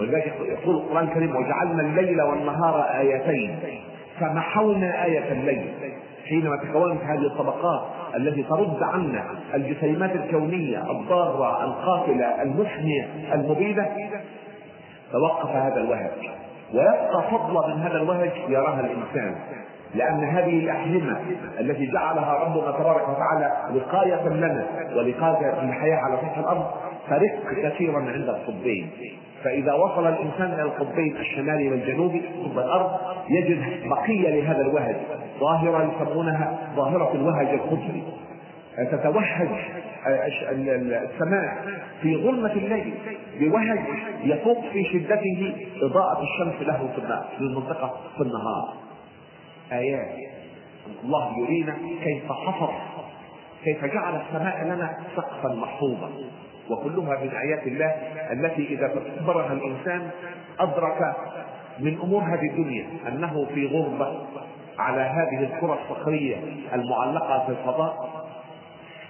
[0.00, 3.58] ولذلك يقول القرآن الكريم وجعلنا الليل والنهار آيتين.
[4.20, 5.72] فمحونا آية الليل
[6.28, 7.82] حينما تكونت هذه الطبقات
[8.16, 9.24] التي ترد عنا
[9.54, 13.86] الجسيمات الكونية الضارة القاتلة المفنيه المبيدة
[15.12, 16.10] توقف هذا الوهج.
[16.74, 19.34] ويبقى فضلا من هذا الوهج يراها الإنسان
[19.94, 21.16] لأن هذه الأحزمة
[21.60, 26.66] التي جعلها ربنا تبارك وتعالى وقاية لنا ولقاية الحياة على سطح الأرض
[27.10, 28.90] ترق كثيرا عند القطبين
[29.44, 32.90] فإذا وصل الإنسان إلى القطبين الشمالي والجنوبي قطب الأرض
[33.30, 34.96] يجد بقية لهذا الوهج
[35.40, 38.02] ظاهرة يسمونها ظاهرة الوهج القطبي
[38.76, 39.48] تتوهج
[40.06, 41.64] السماء
[42.02, 42.94] في ظلمة الليل
[43.40, 43.80] بوهج
[44.24, 46.88] يفوق في شدته إضاءة الشمس له
[47.36, 48.74] في المنطقة في النهار.
[49.72, 50.16] آيات
[51.04, 52.70] الله يرينا كيف حفظ
[53.64, 56.10] كيف جعل السماء لنا سقفا محفوظا.
[56.70, 57.90] وكلها من آيات الله
[58.32, 60.10] التي إذا تدبرها الإنسان
[60.60, 61.14] أدرك
[61.78, 64.18] من أمور هذه الدنيا أنه في غربة
[64.78, 66.36] على هذه الكرة الصخرية
[66.72, 68.22] المعلقة في الفضاء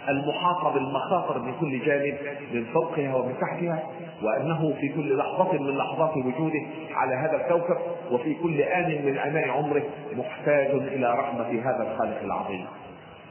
[0.08, 2.14] المحاطة بالمخاطر من كل جانب
[2.52, 3.82] من فوقها ومن تحتها
[4.22, 6.62] وأنه في كل لحظة من لحظات وجوده
[6.94, 7.76] على هذا الكوكب
[8.10, 9.82] وفي كل آن من آناء عمره
[10.16, 12.66] محتاج إلى رحمة هذا الخالق العظيم.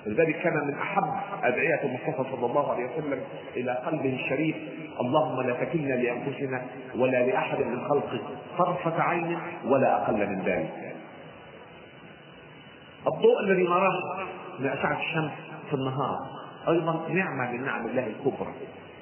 [0.06, 1.04] لذلك كان من أحب
[1.44, 3.20] أدعية المصطفى صلى الله عليه وسلم
[3.56, 4.56] إلى قلبه الشريف.
[5.02, 6.62] اللهم لا تكلنا لأنفسنا
[6.96, 8.22] ولا لأحد من خلقك
[8.58, 10.96] طرفة عين ولا أقل من ذلك.
[13.08, 14.26] الضوء الذي نراه
[14.60, 15.32] من اشعه الشمس
[15.70, 16.18] في النهار
[16.70, 18.54] أيضا نعمة من نعم الله الكبرى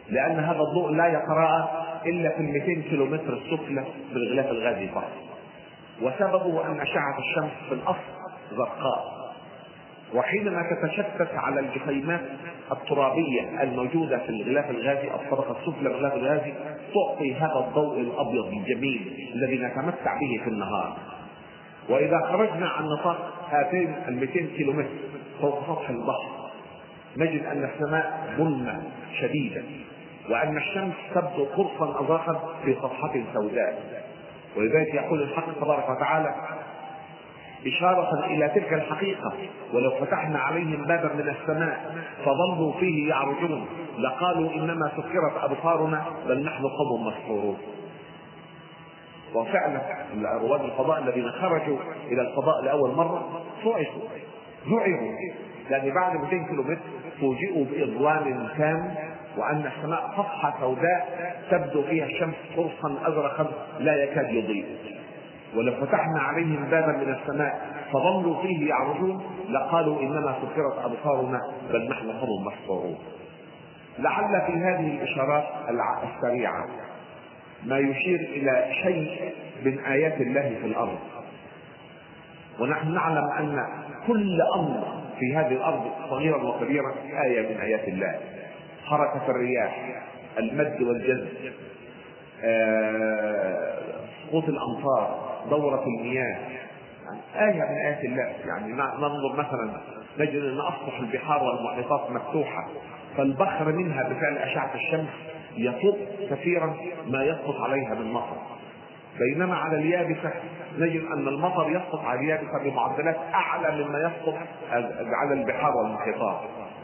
[0.10, 1.70] لأن هذا الضوء لا يتراءى
[2.06, 3.84] إلا في ال 200 كيلو متر السفلى
[4.14, 5.12] بالغلاف الغازي فقط.
[6.02, 8.20] وسببه أن أشعة الشمس في الأصل
[8.52, 9.19] زرقاء.
[10.14, 12.22] وحينما تتشتت على الجسيمات
[12.72, 16.54] الترابية الموجودة في الغلاف الغازي الطبقة السفلى الغلاف الغازي
[16.94, 20.98] تعطي هذا الضوء الأبيض الجميل الذي نتمتع به في النهار.
[21.90, 24.90] وإذا خرجنا عن نطاق هاتين ال 200 كيلومتر
[25.42, 26.50] فوق سطح البحر
[27.18, 28.82] نجد أن السماء ظلمة
[29.22, 29.62] شديدة
[30.30, 34.04] وأن الشمس تبدو قرصا أزرقا في صفحة سوداء.
[34.58, 36.36] ولذلك يقول الحق تبارك وتعالى
[37.68, 39.34] إشارة إلى تلك الحقيقة
[39.74, 41.96] ولو فتحنا عليهم بابا من السماء
[42.26, 43.66] فظلوا فيه يعرجون
[44.00, 47.58] لقالوا إنما سكرت أبصارنا بل نحن قوم مسحورون.
[49.36, 49.82] وفعلا
[50.42, 54.10] رواد الفضاء الذين خرجوا إلى الفضاء لأول مرة صعقوا
[54.68, 55.12] ذعروا
[55.70, 56.80] لأن بعد 200 كيلو متر
[57.22, 58.96] فوجئوا بإظلام تام
[59.38, 63.48] وأن السماء صفحة سوداء تبدو فيها الشمس قرصا أزرقا
[63.80, 64.66] لا يكاد يضيء.
[65.56, 67.62] ولو فتحنا عليهم بابا من السماء
[67.94, 71.42] فظلوا فيه يعرجون لقالوا إنما سكرت أبصارنا
[71.74, 72.98] بل نحن قوم مسحورون
[74.00, 75.44] لعل في هذه الإشارات
[76.04, 76.66] السريعة
[77.64, 79.34] ما يشير إلى شيء
[79.66, 81.00] من آيات الله في الأرض.
[82.60, 83.68] ونحن نعلم أن
[84.08, 84.84] كل أمر
[85.20, 86.94] في هذه الأرض صغيرا وكبيرا
[87.24, 88.20] آية من آيات الله.
[88.86, 90.02] حركة الرياح
[90.40, 91.30] المد والجذب
[92.44, 93.80] آه،
[94.28, 96.38] سقوط الأمطار دورة المياه
[97.34, 98.34] يعني آية من آيات الله.
[98.46, 99.82] يعني ننظر مثلا
[100.20, 102.68] نجد أن أسطح البحار والمحيطات مفتوحة
[103.18, 105.10] فالبخر منها بفعل أشعة الشمس
[105.58, 105.98] يفوق
[106.30, 106.76] كثيرا
[107.08, 108.38] ما يسقط عليها من مطر.
[109.20, 110.32] بينما على اليابسة
[110.78, 114.36] نجد أن المطر يسقط على اليابسة بمعدلات أعلى مما يسقط
[115.14, 116.40] على البحار والمحيطات.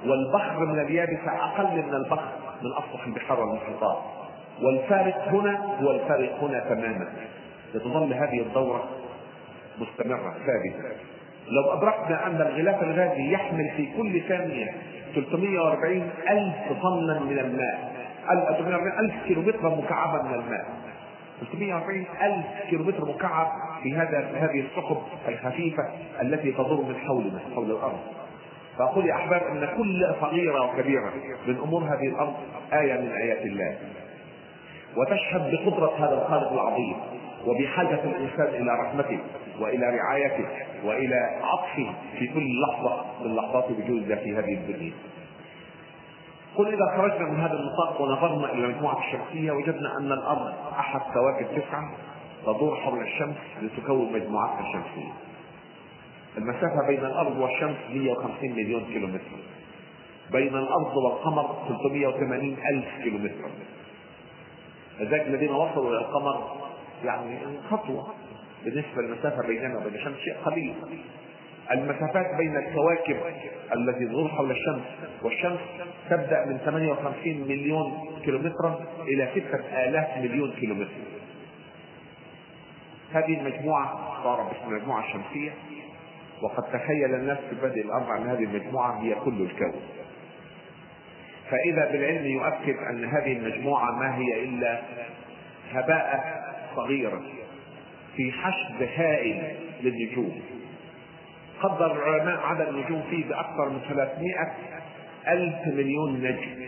[0.06, 2.30] والبحر من اليابسة أقل من البحر
[2.62, 3.98] من أسطح البحار والمحيطات.
[4.62, 7.08] والفارق هنا هو الفارق هنا تماما.
[7.80, 8.84] ستظل هذه الدورة
[9.80, 10.96] مستمرة ثابتة.
[11.48, 14.74] لو أدركنا أن الغلاف الغازي يحمل في كل ثانية
[15.16, 17.96] 340 ألف طنا من الماء
[18.28, 20.66] 340 ألف كيلومتر مكعبا من الماء.
[21.40, 23.48] 340 ألف كيلومتر مكعب
[23.84, 24.98] في هذا هذه السحب
[25.28, 25.84] الخفيفة
[26.22, 28.00] التي تدور من حولنا حول الأرض.
[28.78, 31.14] فأقول يا أحباب أن كل صغيرة وكبيرة
[31.48, 32.34] من أمور هذه الأرض
[32.74, 33.76] آية من آيات الله.
[34.98, 36.96] وتشهد بقدرة هذا الخالق العظيم.
[37.46, 39.20] وبحاجة الإنسان إلى رحمته
[39.60, 40.48] وإلى رعايته
[40.84, 44.94] وإلى عطفه في كل لحظة من لحظات وجودنا في هذه الدنيا.
[46.56, 51.62] قل إذا خرجنا من هذا النطاق ونظرنا إلى المجموعة الشمسية وجدنا أن الأرض أحد كواكب
[51.62, 51.92] تسعة
[52.46, 55.12] تدور حول الشمس لتكون مجموعتها الشمسية.
[56.38, 59.38] المسافة بين الأرض والشمس 150 مليون كيلومتر.
[60.32, 63.50] بين الأرض والقمر 380 ألف كيلومتر.
[65.00, 66.66] لذلك الذين وصلوا إلى القمر
[67.04, 67.38] يعني
[67.70, 68.14] خطوة.
[68.66, 70.74] بالنسبة للمسافة بيننا وبين الشمس شيء قليل
[71.72, 73.18] المسافات بين الكواكب
[73.76, 74.84] التي تدور حول الشمس
[75.24, 75.60] والشمس
[76.10, 80.92] تبدأ من 58 مليون كيلومترا إلى 6000 مليون كيلومتر
[83.14, 85.52] هذه المجموعة صارت باسم المجموعة الشمسية
[86.42, 89.82] وقد تخيل الناس في بدء الأمر أن هذه المجموعة هي كل الكون.
[91.50, 94.82] فإذا بالعلم يؤكد أن هذه المجموعة ما هي إلا
[95.72, 96.45] هباء
[96.76, 97.22] صغيرة
[98.16, 100.42] في حشد هائل للنجوم.
[101.62, 104.54] قدر العلماء عدد النجوم فيه بأكثر من 300
[105.28, 106.68] ألف مليون نجم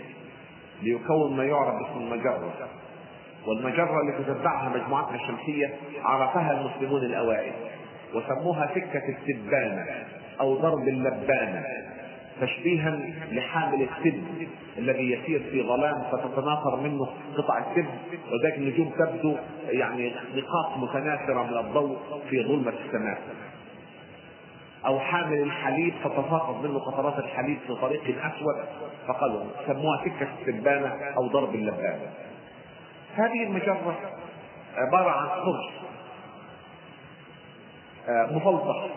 [0.82, 2.70] ليكون ما يعرف باسم المجرة.
[3.48, 7.54] والمجرة التي تتبعها مجموعتنا الشمسية عرفها المسلمون الأوائل
[8.14, 9.86] وسموها سكة السبانة
[10.40, 11.64] أو ضرب اللبانة.
[12.42, 13.00] تشبيها
[13.32, 14.24] لحامل السب
[14.78, 17.08] الذي يسير في ظلام فتتناثر منه
[17.38, 17.86] قطع السب
[18.32, 19.36] وذلك النجوم تبدو
[19.68, 21.98] يعني نقاط متناثرة من الضوء
[22.30, 23.22] في ظلمة السماء.
[24.86, 28.56] أو حامل الحليب فتساقط منه قطرات الحليب في طريق اسود
[29.08, 32.12] فقالوا سموها سكه السبانة أو ضرب اللبانه
[33.16, 33.96] هذه المجرة
[34.76, 35.72] عبارة عن قرص
[38.10, 38.88] آه، مفلطح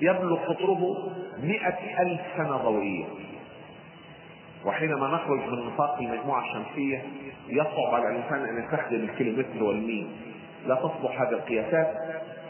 [0.00, 1.10] يبلغ قطره
[1.42, 3.04] مئة ألف سنة ضوئية.
[4.64, 7.02] وحينما نخرج من نطاق المجموعة الشمسية
[7.48, 10.06] يصعب على الإنسان أن يستخدم الكيلومتر والميل
[10.66, 11.94] لا تصلح هذه القياسات.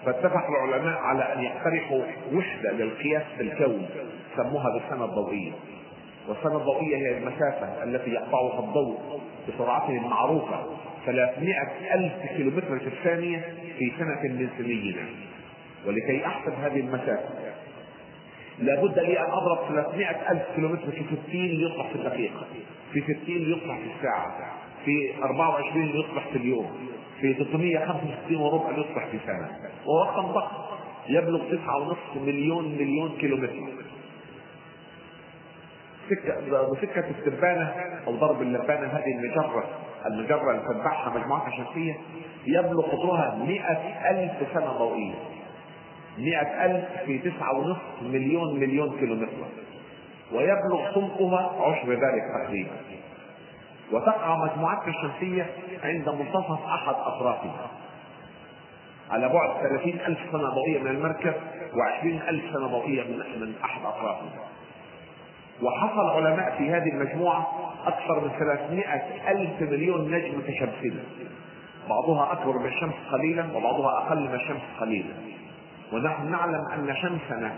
[0.05, 3.87] فاتفق العلماء على أن يقترحوا وحدة للقياس في الكون
[4.37, 5.53] سموها بالسنة الضوئية.
[6.29, 10.67] والسنة الضوئية هي المسافة التي يقطعها الضوء بسرعته المعروفة
[11.07, 11.55] 300
[11.95, 15.28] ألف كيلومتر في الثانية في سنة من سنينا.
[15.89, 17.29] ولكي أحسب هذه المسافة.
[18.59, 22.47] لابد لي أن أضرب 300 ألف كيلومتر في 60 ليصبح في الدقيقة.
[22.93, 24.53] في 60 ليصبح في الساعة.
[24.85, 26.71] في 24 ليصبح في اليوم.
[27.21, 29.51] في 365 وربع ليصبح في سنة.
[29.87, 30.57] وهو رقم ضخم.
[31.09, 33.53] يبلغ 9.5 مليون مليون كيلومتر.
[36.11, 37.75] سكة بسكة السبانة
[38.07, 39.65] أو ضرب اللبانة هذه المجرة.
[40.07, 41.97] المجرة اللي تتبعها مجموعة شمسية
[42.47, 45.15] يبلغ قطرها مئة ألف سنة ضوئية.
[46.19, 49.33] مئة ألف في تسعة ونصف مليون مليون كيلومتر.
[50.33, 52.71] ويبلغ سمكها عشر ذلك تقريبا.
[53.93, 55.47] وتقع مجموعتنا الشمسية
[55.85, 57.71] عند منتصف أحد أطرافها.
[59.11, 61.33] على بعد 30 ألف سنة ضوئية من المركز
[61.73, 64.49] و20 ألف سنة ضوئية من من أحد أطرافها.
[65.63, 68.85] وحصل علماء في هذه المجموعة أكثر من 300
[69.29, 70.99] ألف مليون نجم متشابسين
[71.89, 75.15] بعضها أكبر من الشمس قليلا وبعضها أقل من الشمس قليلا.
[75.93, 77.55] ونحن نعلم أن شمسنا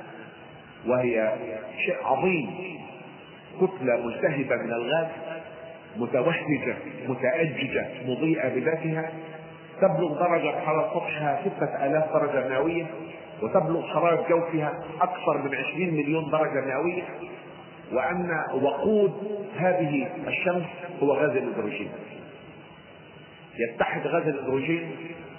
[0.87, 1.37] وهي
[1.87, 2.51] شيء عظيم
[3.57, 5.07] كتلة ملتهبة من الغاز
[5.97, 6.77] متوهجة
[7.09, 9.11] متأججة مضيئة بذاتها
[9.81, 12.87] تبلغ درجة حرارة سطحها ستة آلاف درجة مئوية
[13.43, 17.03] وتبلغ حرارة جوفها أكثر من عشرين مليون درجة مئوية
[17.93, 18.31] وأن
[18.63, 19.13] وقود
[19.57, 20.67] هذه الشمس
[21.03, 21.91] هو غاز الهيدروجين.
[23.59, 24.97] يتحد غاز الهيدروجين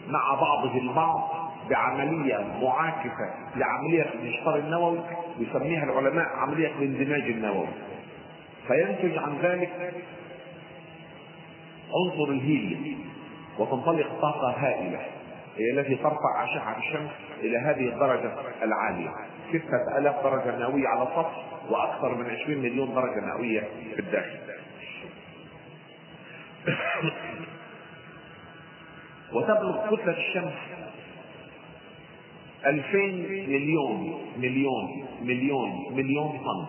[0.08, 1.41] مع بعضه البعض
[1.72, 5.00] بعملية معاكسة لعملية الانشطار النووي
[5.40, 7.68] يسميها العلماء عملية الاندماج النووي.
[8.68, 9.94] فينتج عن ذلك
[11.94, 13.06] عنصر الهيليوم
[13.60, 15.00] وتنطلق طاقة هائلة
[15.58, 18.32] هي التي ترفع أشعة الشمس إلى هذه الدرجة
[18.64, 19.10] العالية.
[19.50, 23.62] ستة آلاف درجة مئوية على السطح وأكثر من 20 مليون درجة مئوية
[23.96, 24.40] في الداخل.
[29.34, 30.54] وتبلغ كتلة الشمس
[32.66, 33.16] ألفين
[33.50, 36.66] مليون مليون مليون مليون طن.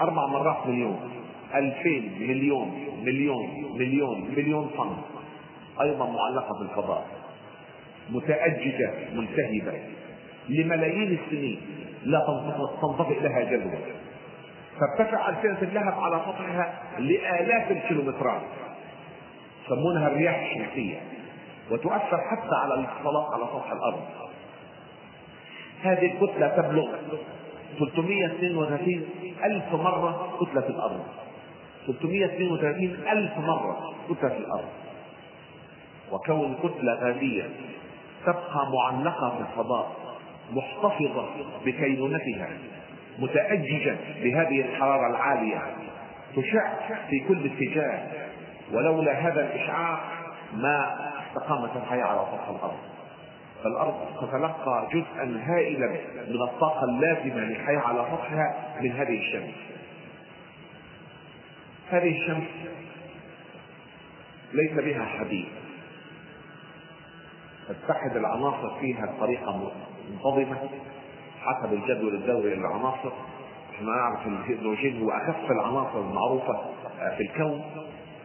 [0.00, 1.10] أربع مرات مليون.
[1.54, 4.96] ألفين مليون مليون مليون مليون طن.
[5.80, 7.06] أيضا معلقة في الفضاء
[8.10, 9.80] متأججة ملتهبة
[10.48, 11.60] لملايين السنين
[12.04, 12.26] لا
[12.82, 13.78] تنطفئ لها جذوة
[14.80, 18.42] فارتفع ألسنة اللهب على سطحها لآلاف الكيلومترات.
[19.64, 21.00] يسمونها الرياح الشمسية.
[21.70, 24.02] وتؤثر حتى على الاتصالات على سطح الأرض.
[25.86, 26.88] هذه الكتلة تبلغ
[27.78, 29.02] 332
[29.44, 31.04] ألف مرة كتلة الأرض.
[31.86, 34.68] 332 ألف مرة كتلة الأرض.
[36.12, 37.44] وكون كتلة غازية
[38.26, 39.96] تبقى معلقة في الفضاء
[40.52, 41.26] محتفظة
[41.64, 42.48] بكينونتها
[43.18, 45.62] متأججة بهذه الحرارة العالية
[46.36, 46.74] تشع
[47.10, 48.02] في كل اتجاه.
[48.72, 49.98] ولولا هذا الإشعاع
[50.54, 50.96] ما
[51.28, 52.95] استقامت الحياة على سطح الأرض.
[53.66, 55.86] فالأرض تتلقى جزءا هائلا
[56.28, 59.54] من الطاقة اللازمة للحياة على سطحها من هذه الشمس.
[61.90, 62.48] هذه الشمس
[64.52, 65.48] ليس بها حديد.
[67.68, 69.72] تتحد العناصر فيها بطريقة
[70.10, 70.68] منتظمة
[71.40, 73.12] حسب الجدول الدوري للعناصر.
[73.74, 76.60] إحنا نعرف إن الهيدروجين هو أخف العناصر المعروفة
[77.16, 77.64] في الكون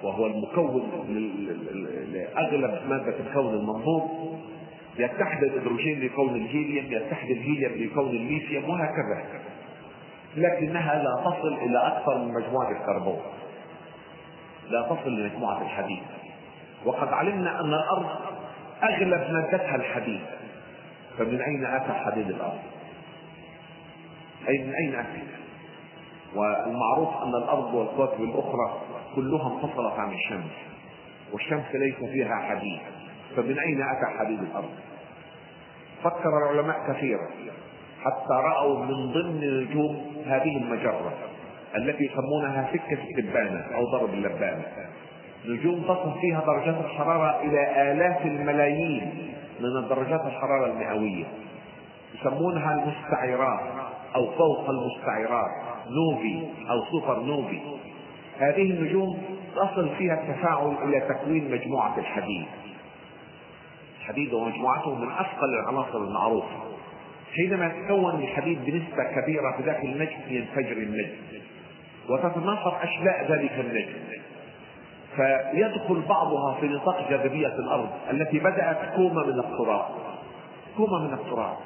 [0.03, 0.81] وهو المكون
[2.13, 4.30] لاغلب مادة الكون المنظور
[4.99, 9.23] يتحد الهيدروجين لكون الهيليوم يتحد الهيليوم لكون الليثيوم وهكذا.
[10.35, 13.21] لكنها لا تصل إلى أكثر من مجموعة الكربون.
[14.69, 16.03] لا تصل لمجموعة الحديد.
[16.85, 18.09] وقد علمنا أن الأرض
[18.83, 20.21] أغلب مادتها الحديد.
[21.17, 22.59] فمن أين أتى حديد الأرض؟
[24.49, 25.21] أي من أين أتى؟
[26.35, 28.81] والمعروف أن الأرض والكواكب الاخرى
[29.15, 30.51] كلها انفصلت عن الشمس
[31.31, 32.79] والشمس ليس فيها حديد.
[33.35, 34.69] فمن أين أتى حديد الأرض؟
[36.03, 37.27] فكر العلماء كثيرا
[38.01, 41.13] حتى رأوا من ضمن نجوم هذه المجرة
[41.75, 44.65] التي يسمونها سكة التبانه أو ضرب اللبانة.
[45.45, 51.25] نجوم تصل فيها درجات الحرارة إلى آلاف الملايين من درجات الحرارة المئوية.
[52.15, 53.59] يسمونها المستعرات
[54.15, 55.51] أو فوق المستعرات
[55.89, 57.61] نوفي أو سوبر نوفي.
[58.39, 59.21] هذه النجوم
[59.55, 62.45] تصل فيها التفاعل إلى تكوين مجموعة الحديد.
[64.01, 66.57] الحديد ومجموعته من أثقل العناصر المعروفه
[67.35, 71.15] حينما يتكون الحديد بنسبة كبيرة في داخل النجم ينفجر النجم
[72.09, 74.21] وتتناثر اشلاء ذلك النجم
[75.15, 79.85] فيدخل بعضها في نطاق جاذبية الأرض التي بدأت كومه من التراب.
[80.77, 81.57] كومه من التراب.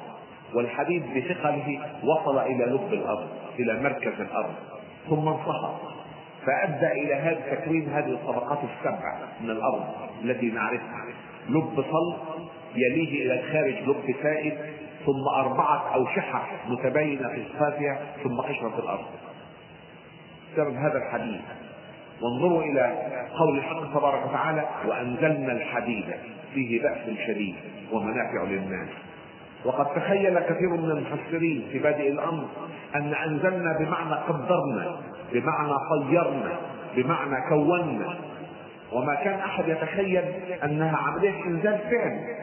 [0.54, 3.28] والحديد بثقله وصل إلى لب الأرض
[3.58, 4.54] إلى مركز الأرض.
[5.08, 5.80] ثم انصهر
[6.46, 9.84] فأدى إلى هذا تكوين هذه الطبقات السبع من الأرض
[10.24, 11.04] التي نعرفها.
[11.48, 12.16] لب صلب
[12.74, 14.54] يليه إلى الخارج لب سائد
[15.06, 19.04] ثم أربعة اوشحه متباينة في صفاتها ثم قشره الأرض.
[20.52, 21.40] بسبب هذا الحديد
[22.22, 26.04] وانظروا إلى قول الحق تبارك وتعالى وأنزلنا الحديد
[26.54, 27.54] فيه بأس شديد
[27.92, 28.88] ومنافع للناس.
[29.64, 32.44] وقد تخيل كثير من المفسرين في بادئ الأمر
[32.94, 34.96] أن أنزلنا بمعنى قدرنا
[35.32, 36.56] بمعنى طيرنا
[36.96, 38.14] بمعنى كونا
[38.92, 40.24] وما كان أحد يتخيل
[40.64, 42.36] أنها عمليه انزال فعل.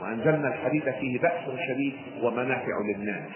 [0.00, 3.28] وأنزلنا الحديد فيه بأس شديد ومنافع للناس.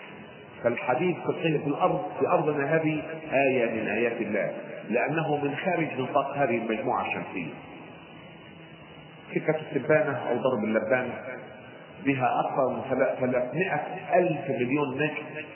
[0.63, 3.03] فالحديد في الأرض في ارضنا هذه
[3.33, 4.53] آية من آيات الله.
[4.91, 7.55] لأنه من خارج نطاق هذه المجموعة الشمسية.
[9.35, 11.15] سكه التبانه أو ضرب اللبانه
[12.05, 12.83] بها أكثر من
[13.21, 13.75] 300
[14.15, 15.47] ألف مليون نجم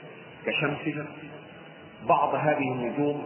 [0.46, 1.06] كشمسنا
[2.08, 3.22] بعض هذه النجوم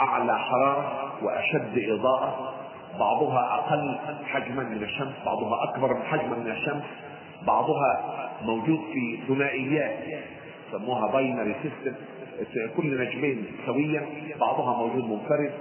[0.00, 1.07] أعلى حرارة.
[1.22, 2.54] وأشد إضاءة
[2.98, 6.84] بعضها أقل حجما من الشمس بعضها أكبر حجما من الشمس
[7.46, 9.98] بعضها موجود في ثنائيات
[10.68, 11.94] يسموها binary system
[12.76, 14.06] كل نجمين سويا
[14.40, 15.52] بعضها موجود منفرد.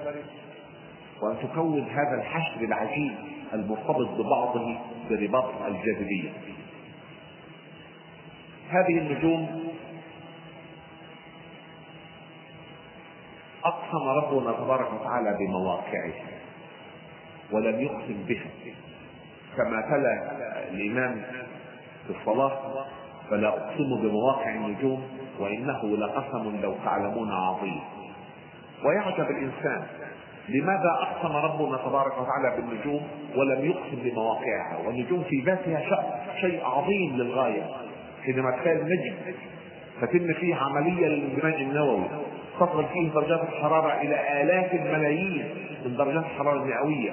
[1.21, 3.15] وأن تكون هذا الحشد العجيب
[3.53, 4.77] المرتبط ببعضه
[5.09, 6.29] برباط الجاذبية.
[8.69, 9.63] هذه النجوم
[13.65, 16.27] أقسم ربنا تبارك وتعالى بمواقعها
[17.51, 18.49] ولم يقسم بها.
[19.57, 20.31] كما تلا
[20.71, 21.21] الإمام
[22.07, 22.59] في الصلاة
[23.29, 25.03] فلا أقسم بمواقع النجوم
[25.39, 27.81] وإنه لقسم لو تعلمون عظيم.
[28.85, 29.85] ويعجب الإنسان
[30.49, 35.81] لماذا أقسم ربنا تبارك وتعالى بالنجوم ولم يقسم بمواقعها؟ والنجوم في ذاتها
[36.41, 37.63] شيء عظيم للغاية.
[38.25, 39.15] حينما تخيل نجم
[40.01, 42.05] تتم فيه عملية للاندماج النووي.
[42.59, 45.49] تصل فيه درجات الحرارة إلى آلاف الملايين
[45.85, 47.11] من درجات الحرارة المئوية.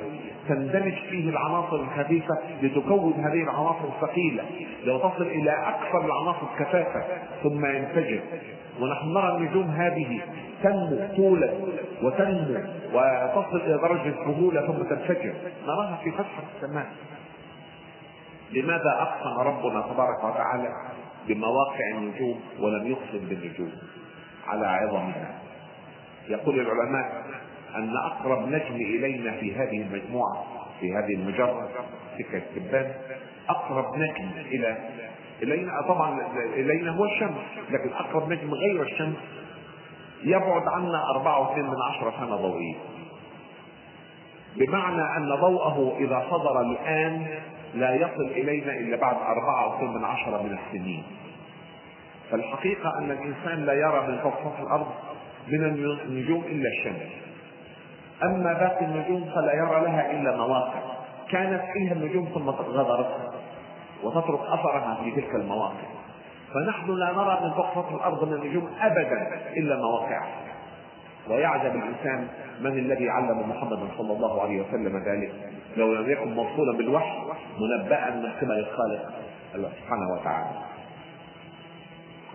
[0.48, 4.44] تندمج فيه العناصر الخفيفة لتكون هذه العناصر الثقيلة
[4.84, 7.04] لو تصل إلى أكثر العناصر كثافة
[7.42, 8.20] ثم ينفجر.
[8.80, 10.20] ونحن نرى النجوم هذه
[10.62, 11.52] تنمو طولا
[12.02, 12.60] وتنمو
[12.92, 15.34] وتصل إلى درجة السهولة ثم تنفجر.
[15.66, 16.86] نراها في فتحة السماء.
[18.52, 20.68] لماذا أقسم ربنا تبارك وتعالى
[21.28, 23.72] بمواقع النجوم ولم يقسم بالنجوم؟
[24.46, 25.34] على عظمها
[26.28, 27.24] يقول العلماء
[27.74, 30.44] أن أقرب نجم إلينا في هذه المجموعة
[30.80, 31.68] في هذه المجرة
[32.18, 32.92] سكة التبان
[33.48, 34.76] أقرب نجم إلى
[35.42, 36.20] إلينا طبعا
[36.54, 37.38] إلينا هو الشمس
[37.70, 39.16] لكن أقرب نجم غير الشمس
[40.24, 42.76] يبعد عنا أربعة من عشرة سنة ضوئية.
[44.56, 47.26] بمعنى أن ضوءه إذا صدر الآن
[47.74, 51.04] لا يصل إلينا إلا بعد أربعة من عشرة من السنين.
[52.30, 54.86] فالحقيقة أن الإنسان لا يرى من فوق سطح الأرض
[55.48, 55.64] من
[56.08, 57.10] النجوم إلا الشمس.
[58.22, 60.80] أما باقي النجوم فلا يرى لها إلا مواقع.
[61.30, 63.30] كانت فيها النجوم ثم غادرتها
[64.02, 65.84] وتترك أثرها في تلك المواقع.
[66.54, 70.36] فنحن لا نرى من فوق سطح الأرض من النجوم أبدا إلا مواقعها
[71.30, 72.28] ويعجب الإنسان
[72.60, 75.32] من الذي علم محمد صلى الله عليه وسلم ذلك.
[75.76, 77.18] لو لم يكن موصولا بالوحي
[77.60, 79.12] منبأ من قبل الخالق
[79.54, 80.73] الله سبحانه وتعالى.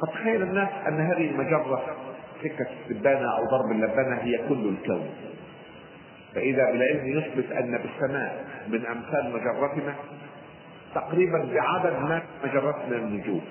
[0.02, 1.96] قد تخيل الناس أن هذه المجرة
[2.44, 5.10] سكة السبانة أو ضرب اللبانة هي كل الكون.
[6.36, 9.96] فإذا بالعلم يثبت أن بالسماء من أمثال مجرتنا
[10.96, 13.42] تقريبا بعدد ما مجرتنا النجوم.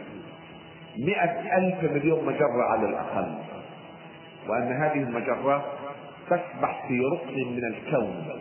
[0.98, 3.34] مئة ألف مليون مجرة على الأقل.
[4.48, 5.62] وأن هذه المجرات
[6.26, 8.40] تسبح في ركن من الكون.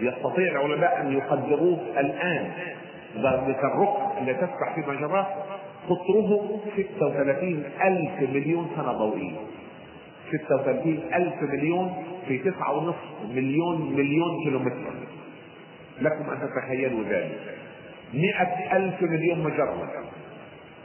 [0.00, 2.52] يستطيع العلماء أن يقدروه الآن.
[3.16, 5.26] ذلك الركن الذي تسبح في المجرات
[5.88, 9.36] قطره 36 ألف مليون سنة ضوئية.
[10.48, 11.92] 36 ألف مليون
[12.28, 12.96] في تسعة ونصف
[13.34, 14.94] مليون مليون كيلومتر.
[16.00, 17.40] لكم أن تتخيلوا ذلك.
[18.14, 20.04] مئة ألف مليون مجرة.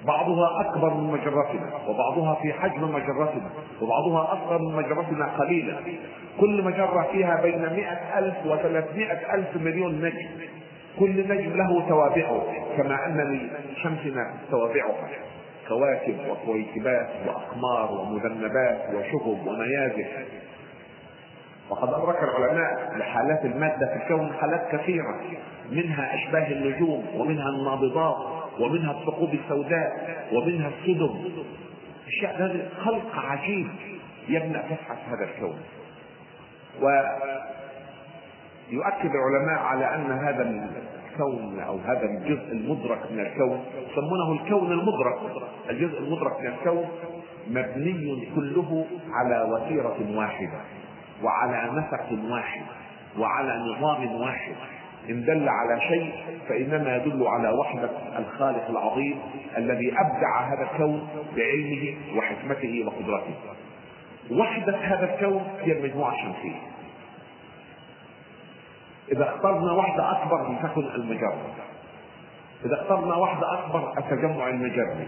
[0.06, 3.50] بعضها أكبر من مجرتنا وبعضها في حجم مجرتنا
[3.82, 5.76] وبعضها أصغر من مجرتنا قليلا.
[6.40, 10.30] كل مجرة فيها بين مئة ألف وثلاثمائة ألف مليون نجم.
[11.00, 12.44] كل نجم له توابعه
[12.78, 15.10] كما أن لشمسنا توابعها
[15.68, 20.26] كواكب وكويكبات وأقمار ومذنبات وشهب ونيازك
[21.70, 25.22] وقد أدرك العلماء لحالات المادة في الكون حالات كثيرة
[25.72, 28.18] منها أشباه النجوم ومنها النابضات
[28.60, 29.92] ومنها الثقوب السوداء
[30.32, 31.30] ومنها السدم.
[32.08, 33.68] أشياء هذا خلق عجيب
[34.30, 35.60] يبنى تبحث هذا الكون.
[38.72, 45.20] ويؤكد العلماء على أن هذا الكون أو هذا الجزء المدرك من الكون يسمونه الكون المدرك.
[45.70, 46.86] الجزء المدرك من الكون
[47.48, 50.60] مبني كله على وتيرة واحدة
[51.24, 52.62] وعلى نسق واحد
[53.20, 54.56] وعلى نظام واحد.
[55.10, 56.14] إن دل على شيء
[56.50, 57.90] فإنما يدل على وحدة
[58.20, 59.20] الخالق العظيم
[59.58, 63.36] الذي أبدع هذا الكون بعلمه وحكمته وقدرته.
[64.32, 66.75] وحدة هذا الكون هي المجموعة الشمسية.
[69.12, 71.38] إذا اخترنا وحده أكبر لتكن المجرة.
[72.66, 75.08] إذا اخترنا وحده أكبر التجمع المجري.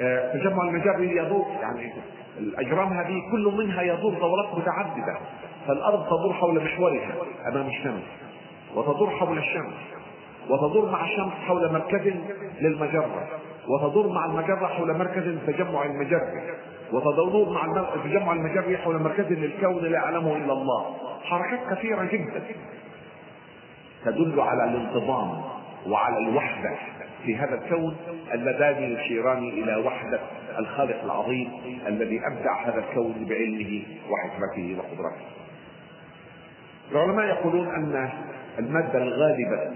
[0.00, 1.92] التجمع المجري يدور يعني
[2.38, 5.18] الأجرام هذه كل منها يدور دورات متعددة.
[5.66, 7.12] فالأرض تدور حول محورها
[7.48, 8.02] أمام الشمس
[8.74, 9.74] وتدور حول الشمس
[10.50, 12.12] وتدور مع الشمس حول مركز
[12.60, 13.28] للمجرة
[13.68, 16.42] وتدور مع المجرة حول مركز التجمع المجري.
[16.92, 17.64] وتدور مع
[17.94, 20.96] التجمع المجري حول مركز للكون لا يعلمه إلا الله.
[21.22, 22.42] حركات كثيرة جدا.
[24.04, 25.42] تدل على الانتظام
[25.86, 26.76] وعلى الوحدة
[27.24, 27.96] في هذا الكون
[28.34, 30.20] اللذان يشيران إلى وحدة
[30.58, 31.50] الخالق العظيم
[31.86, 35.26] الذي أبدع هذا الكون بعلمه وحكمته وقدرته.
[36.92, 38.10] العلماء يقولون أن
[38.58, 39.70] المادة الغالبة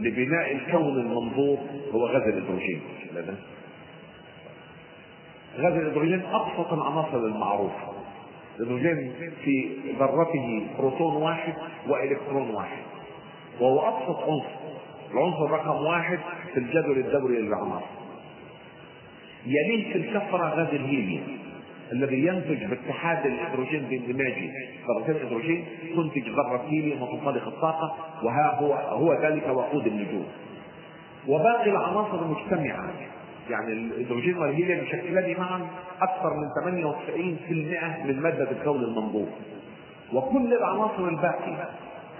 [0.00, 1.58] لبناء الكون المنظور
[1.92, 2.80] هو غاز الهيدروجين
[5.60, 7.92] غاز الهيدروجين أبسط العناصر المعروفه
[8.60, 9.12] الهيدروجين
[9.44, 11.54] في ذرته بروتون واحد
[11.88, 12.82] وإلكترون واحد.
[13.60, 14.60] وهو أبسط عنصر.
[15.14, 16.18] العنصر رقم واحد
[16.54, 17.86] في الجدول الدوري للعناصر.
[19.46, 21.38] يليه في الكثرة غاز الهيليوم
[21.92, 24.50] الذي ينتج باتحاد الهيدروجين باندماجه
[24.88, 25.64] ذرتين الهيدروجين
[25.96, 30.26] تنتج ذرة هيليوم وتنطلق الطاقة وها هو هو ذلك وقود النجوم.
[31.28, 32.92] وباقي العناصر مجتمعة.
[33.50, 35.66] يعني الهيدروجين والهيليوم يشكلان معا
[36.02, 36.48] أكثر من
[38.04, 39.28] 98% من مادة الكون المنظور
[40.12, 41.68] وكل العناصر الباقية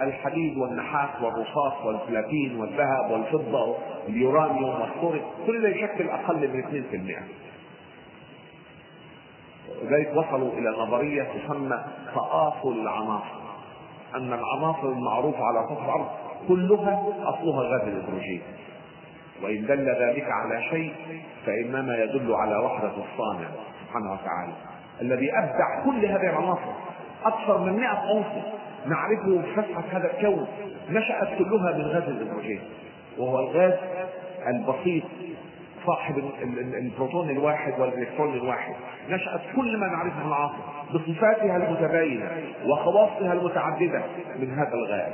[0.01, 3.75] الحديد والنحاس والرصاص والبلاتين والذهب والفضة
[4.07, 6.63] واليورانيوم والثوري كل يشكل أقل من
[9.83, 11.83] 2% لذلك وصلوا إلى نظرية تسمى
[12.15, 13.41] تآصل العناصر
[14.15, 16.07] أن العناصر المعروفة على سطح الأرض
[16.47, 18.41] كلها أصلها غاز الهيدروجين.
[19.43, 20.93] وإن دل ذلك على شيء
[21.45, 23.47] فإنما يدل على وحدة الصانع
[23.85, 24.53] سبحانه وتعالى
[25.01, 26.71] الذي أبدع كل هذه العناصر
[27.25, 28.41] أكثر من 100 عنصر.
[28.85, 30.47] نعرفه في هذا الكون
[30.89, 32.59] نشأت كلها من غاز الهيدروجين
[33.17, 33.73] وهو الغاز
[34.47, 35.03] البسيط
[35.85, 36.23] صاحب
[36.73, 38.75] البروتون الواحد والإلكترون الواحد.
[39.09, 40.57] نشأت كل ما نعرفه من العاصفة
[40.93, 42.29] بصفاتها المتباينة
[42.65, 44.03] وخواصها المتعددة
[44.39, 45.13] من هذا الغاز.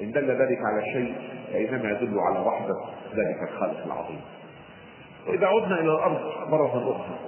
[0.00, 1.14] إن دل ذلك على شيء
[1.52, 2.74] فإنما يدل على وحدة
[3.14, 4.20] ذلك الخالق العظيم.
[5.28, 7.18] وإذا عدنا إلى الأرض مرة أخرى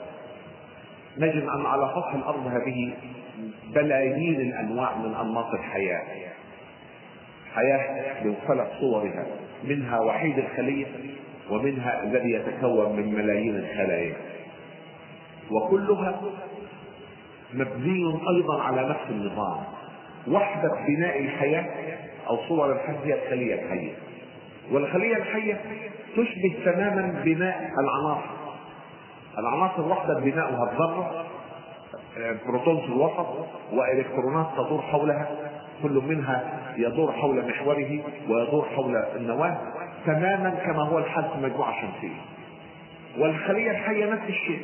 [1.18, 2.92] نجد أن على سطح الأرض هذه
[3.74, 6.04] بلايين الأنواع من أنماط الحياة.
[7.54, 9.26] حياة بمختلف صورها
[9.64, 10.86] منها وحيد الخلية
[11.50, 14.14] ومنها الذي يتكون من ملايين الخلايا.
[15.50, 16.20] وكلها
[17.54, 19.64] مبني أيضا على نفس النظام.
[20.28, 21.66] وحدة بناء الحياة
[22.32, 23.92] أو صور الحياة هي الخلية الحية.
[24.72, 25.60] والخلية الحية
[26.16, 28.42] تشبه تماما بناء العناصر.
[29.38, 31.24] العناصر وحدة بناؤها الذرة
[32.46, 33.26] بروتون في الوسط
[33.72, 35.30] وإلكترونات تدور حولها
[35.82, 36.44] كل منها
[36.76, 39.58] يدور حول محوره ويدور حول النواة
[40.06, 42.16] تماما كما هو الحال في المجموعة الشمسية.
[43.18, 44.62] والخلية الحية نفس الشيء.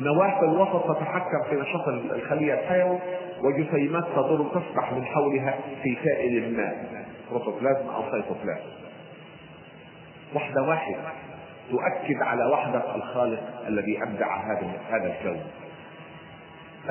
[0.00, 2.98] نواة في الوسط تتحكم في نشاط الخلية الحيوي
[3.42, 8.70] وجسيمات تدور تسبح من حولها في سائل الماء بروتوبلازم أو سيتوبلازم
[10.34, 10.96] وحدة واحدة
[11.70, 15.40] تؤكد على وحدة الخالق الذي أبدع هذا هذا الكون.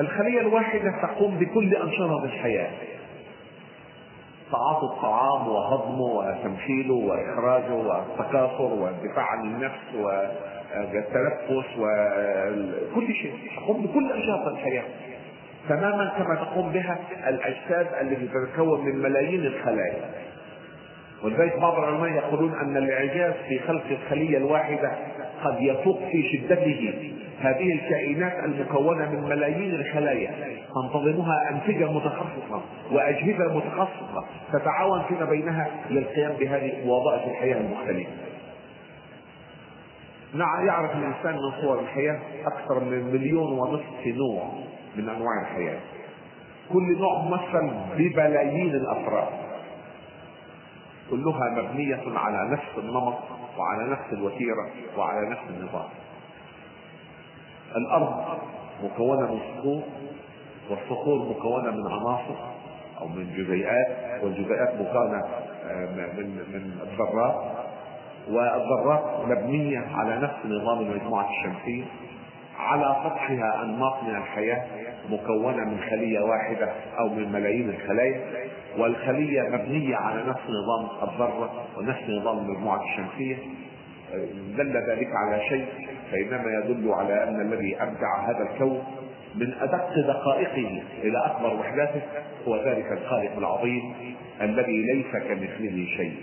[0.00, 2.70] الخلية الواحدة تقوم بكل أنشطة الحياة.
[4.52, 13.34] تعاطي الطعام وهضمه وتمثيله وإخراجه والتكاثر والدفاع عن النفس والتنفس وكل شيء.
[13.56, 14.84] تقوم بكل أنشطة الحياة.
[15.68, 16.98] تماما كما تقوم بها
[17.28, 20.10] الأجساد التي تتكون من ملايين الخلايا.
[21.24, 24.92] ولذلك بعض العلماء يقولون أن الإعجاز في خلق الخلية الواحدة
[25.44, 27.12] قد يفوق في شدته.
[27.40, 30.30] هذه الكائنات المكونة من ملايين الخلايا.
[30.74, 38.10] تنتظمها انسجه متخصصة وأجهزة متخصصة تتعاون فيما بينها للقيام بهذه وظائف الحياة المختلفة.
[40.34, 44.50] نعم يعرف الإنسان من صور الحياة أكثر من مليون ونصف نوع.
[44.96, 45.80] من أنواع الحياة.
[46.72, 49.28] كل نوع ممثل ببلايين الأفراد.
[51.10, 53.18] كلها مبنية على نفس النمط
[53.58, 55.88] وعلى نفس الوتيرة وعلى نفس النظام.
[57.76, 58.38] الأرض
[58.84, 59.82] مكونة من صخور
[60.70, 62.34] والصخور مكونة من عناصر
[63.00, 65.24] أو من جزيئات والجزيئات مكونة
[66.16, 67.36] من من الذرات
[68.28, 71.84] والذرات مبنية على نفس نظام المجموعة الشمسية
[72.60, 74.64] على سطحها انماط من الحياة
[75.10, 78.20] مكونة من خلية واحدة أو من ملايين الخلايا
[78.78, 83.36] والخلية مبنية على نفس نظام الذرة ونفس نظام المجموعة الشمسية
[84.56, 85.66] دل ذلك على شيء
[86.12, 88.84] فإنما يدل على أن الذي أبدع هذا الكون
[89.34, 92.02] من أدق دقائقه إلى أكبر وحداته
[92.48, 93.94] هو ذلك الخالق العظيم
[94.40, 96.22] الذي ليس كمثله شيء.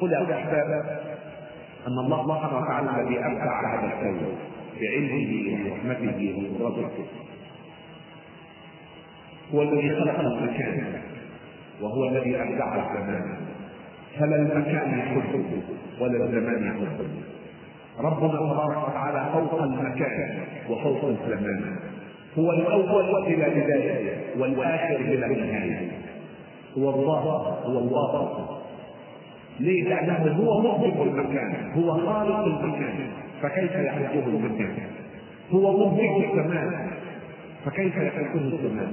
[0.00, 1.00] قل أحباب
[1.86, 4.36] أن الله سبحانه وتعالى الذي أبدع هذا الكون
[4.80, 7.04] بعلمه وحكمته وقدرته
[9.54, 11.00] هو الذي خلق المكان
[11.80, 13.36] وهو الذي أبدع الزمان.
[14.18, 15.62] فلا المكان يحبه
[16.00, 17.08] ولا الزمان يحبه
[18.00, 20.38] ربنا تبارك وتعالى فوق المكان
[20.70, 21.76] وفوق الزمان.
[22.38, 25.90] هو الأول بلا بداية والآخر بلا نهاية.
[26.78, 28.61] هو الظاهر هو الباطن
[29.62, 32.94] ليه؟ لأنه هو مهبط المكان، هو خالق المكان،
[33.42, 34.76] فكيف يحبه المكان؟
[35.50, 36.90] هو مهبط الزمان،
[37.64, 38.92] فكيف يحبه الزمان؟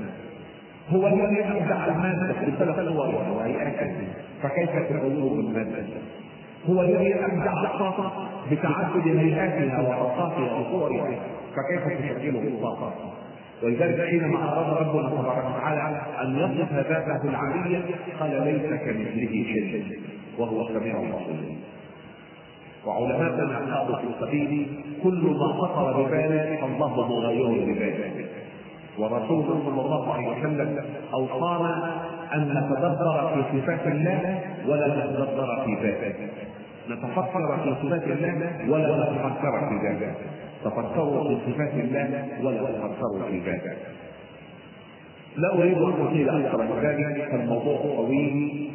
[0.90, 3.92] هو الذي أبدع المادة بثلاث صور وهيئات
[4.44, 5.84] فكيف تكون المادة؟
[6.70, 11.20] هو الذي أبدع الطاقة بتعدد هيئاتها وطاقاتها وصورها
[11.56, 12.94] فكيف تشكله الطاقة؟
[13.64, 17.82] ولذلك حينما أراد ربنا تبارك وتعالى أن يصف ذاته العاليه
[18.20, 20.00] قال ليس كمثله شيء
[20.40, 21.56] وهو السميع البصير.
[22.86, 24.68] وعلماءنا قالوا في السبيل
[25.04, 28.26] كل ما خطر بباله فالله مغير بباله.
[29.00, 32.02] ورسوله صلى الله عليه وسلم أوصانا
[32.34, 36.14] أن نتدبر في صفات الله ولا نتدبر في ذاته.
[36.90, 40.14] نتفكر في صفات الله ولا نتفكر في ذاته.
[40.64, 43.74] تفكروا في صفات الله ولا تفكروا في ذاته.
[45.38, 48.70] لا أريد أن أطيل أكثر من ذلك فالموضوع طويل.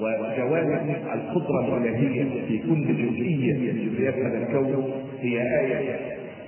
[0.00, 4.90] وجوانب القدرة الإلهية في كل من جزئيات هذا الكون
[5.20, 5.98] هي آية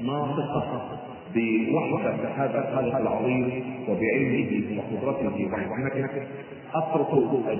[0.06, 0.98] ناطقة
[1.34, 6.06] بوحدة هذا الخالق العظيم وبعلمه وقدرته وحكمته.
[6.74, 7.10] اترك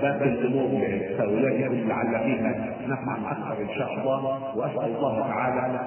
[0.03, 4.57] باب الأمور لهؤلاء لعل فيها نفعا أكثر إن شاء الله.
[4.57, 5.80] وأسأل الله تعالى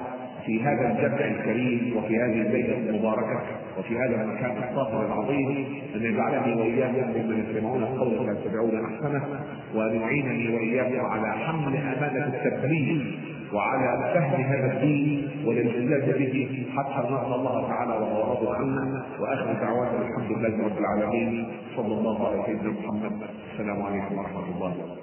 [0.46, 3.40] في هذا الجمع الكريم وفي هذه الليلة المباركة
[3.78, 9.22] وفي هذا المكان الطاهر العظيم ان يجعلني وإياكم ممن يستمعون القول فيتبعون أحسنه
[9.74, 13.02] وأن يعينني وإياكم على حمل أمانة التبليغ
[13.52, 19.98] وعلى فهم هذا الدين والالتزام به حتى نرضى الله تعالى وهو راض عنا وآخر دعوانا
[20.02, 21.46] الحمد لله رب العالمين.
[21.76, 23.12] صلى الله على سيدنا محمد.
[23.52, 24.68] السلام عليكم ورحمة الله.
[24.68, 25.01] وبركاته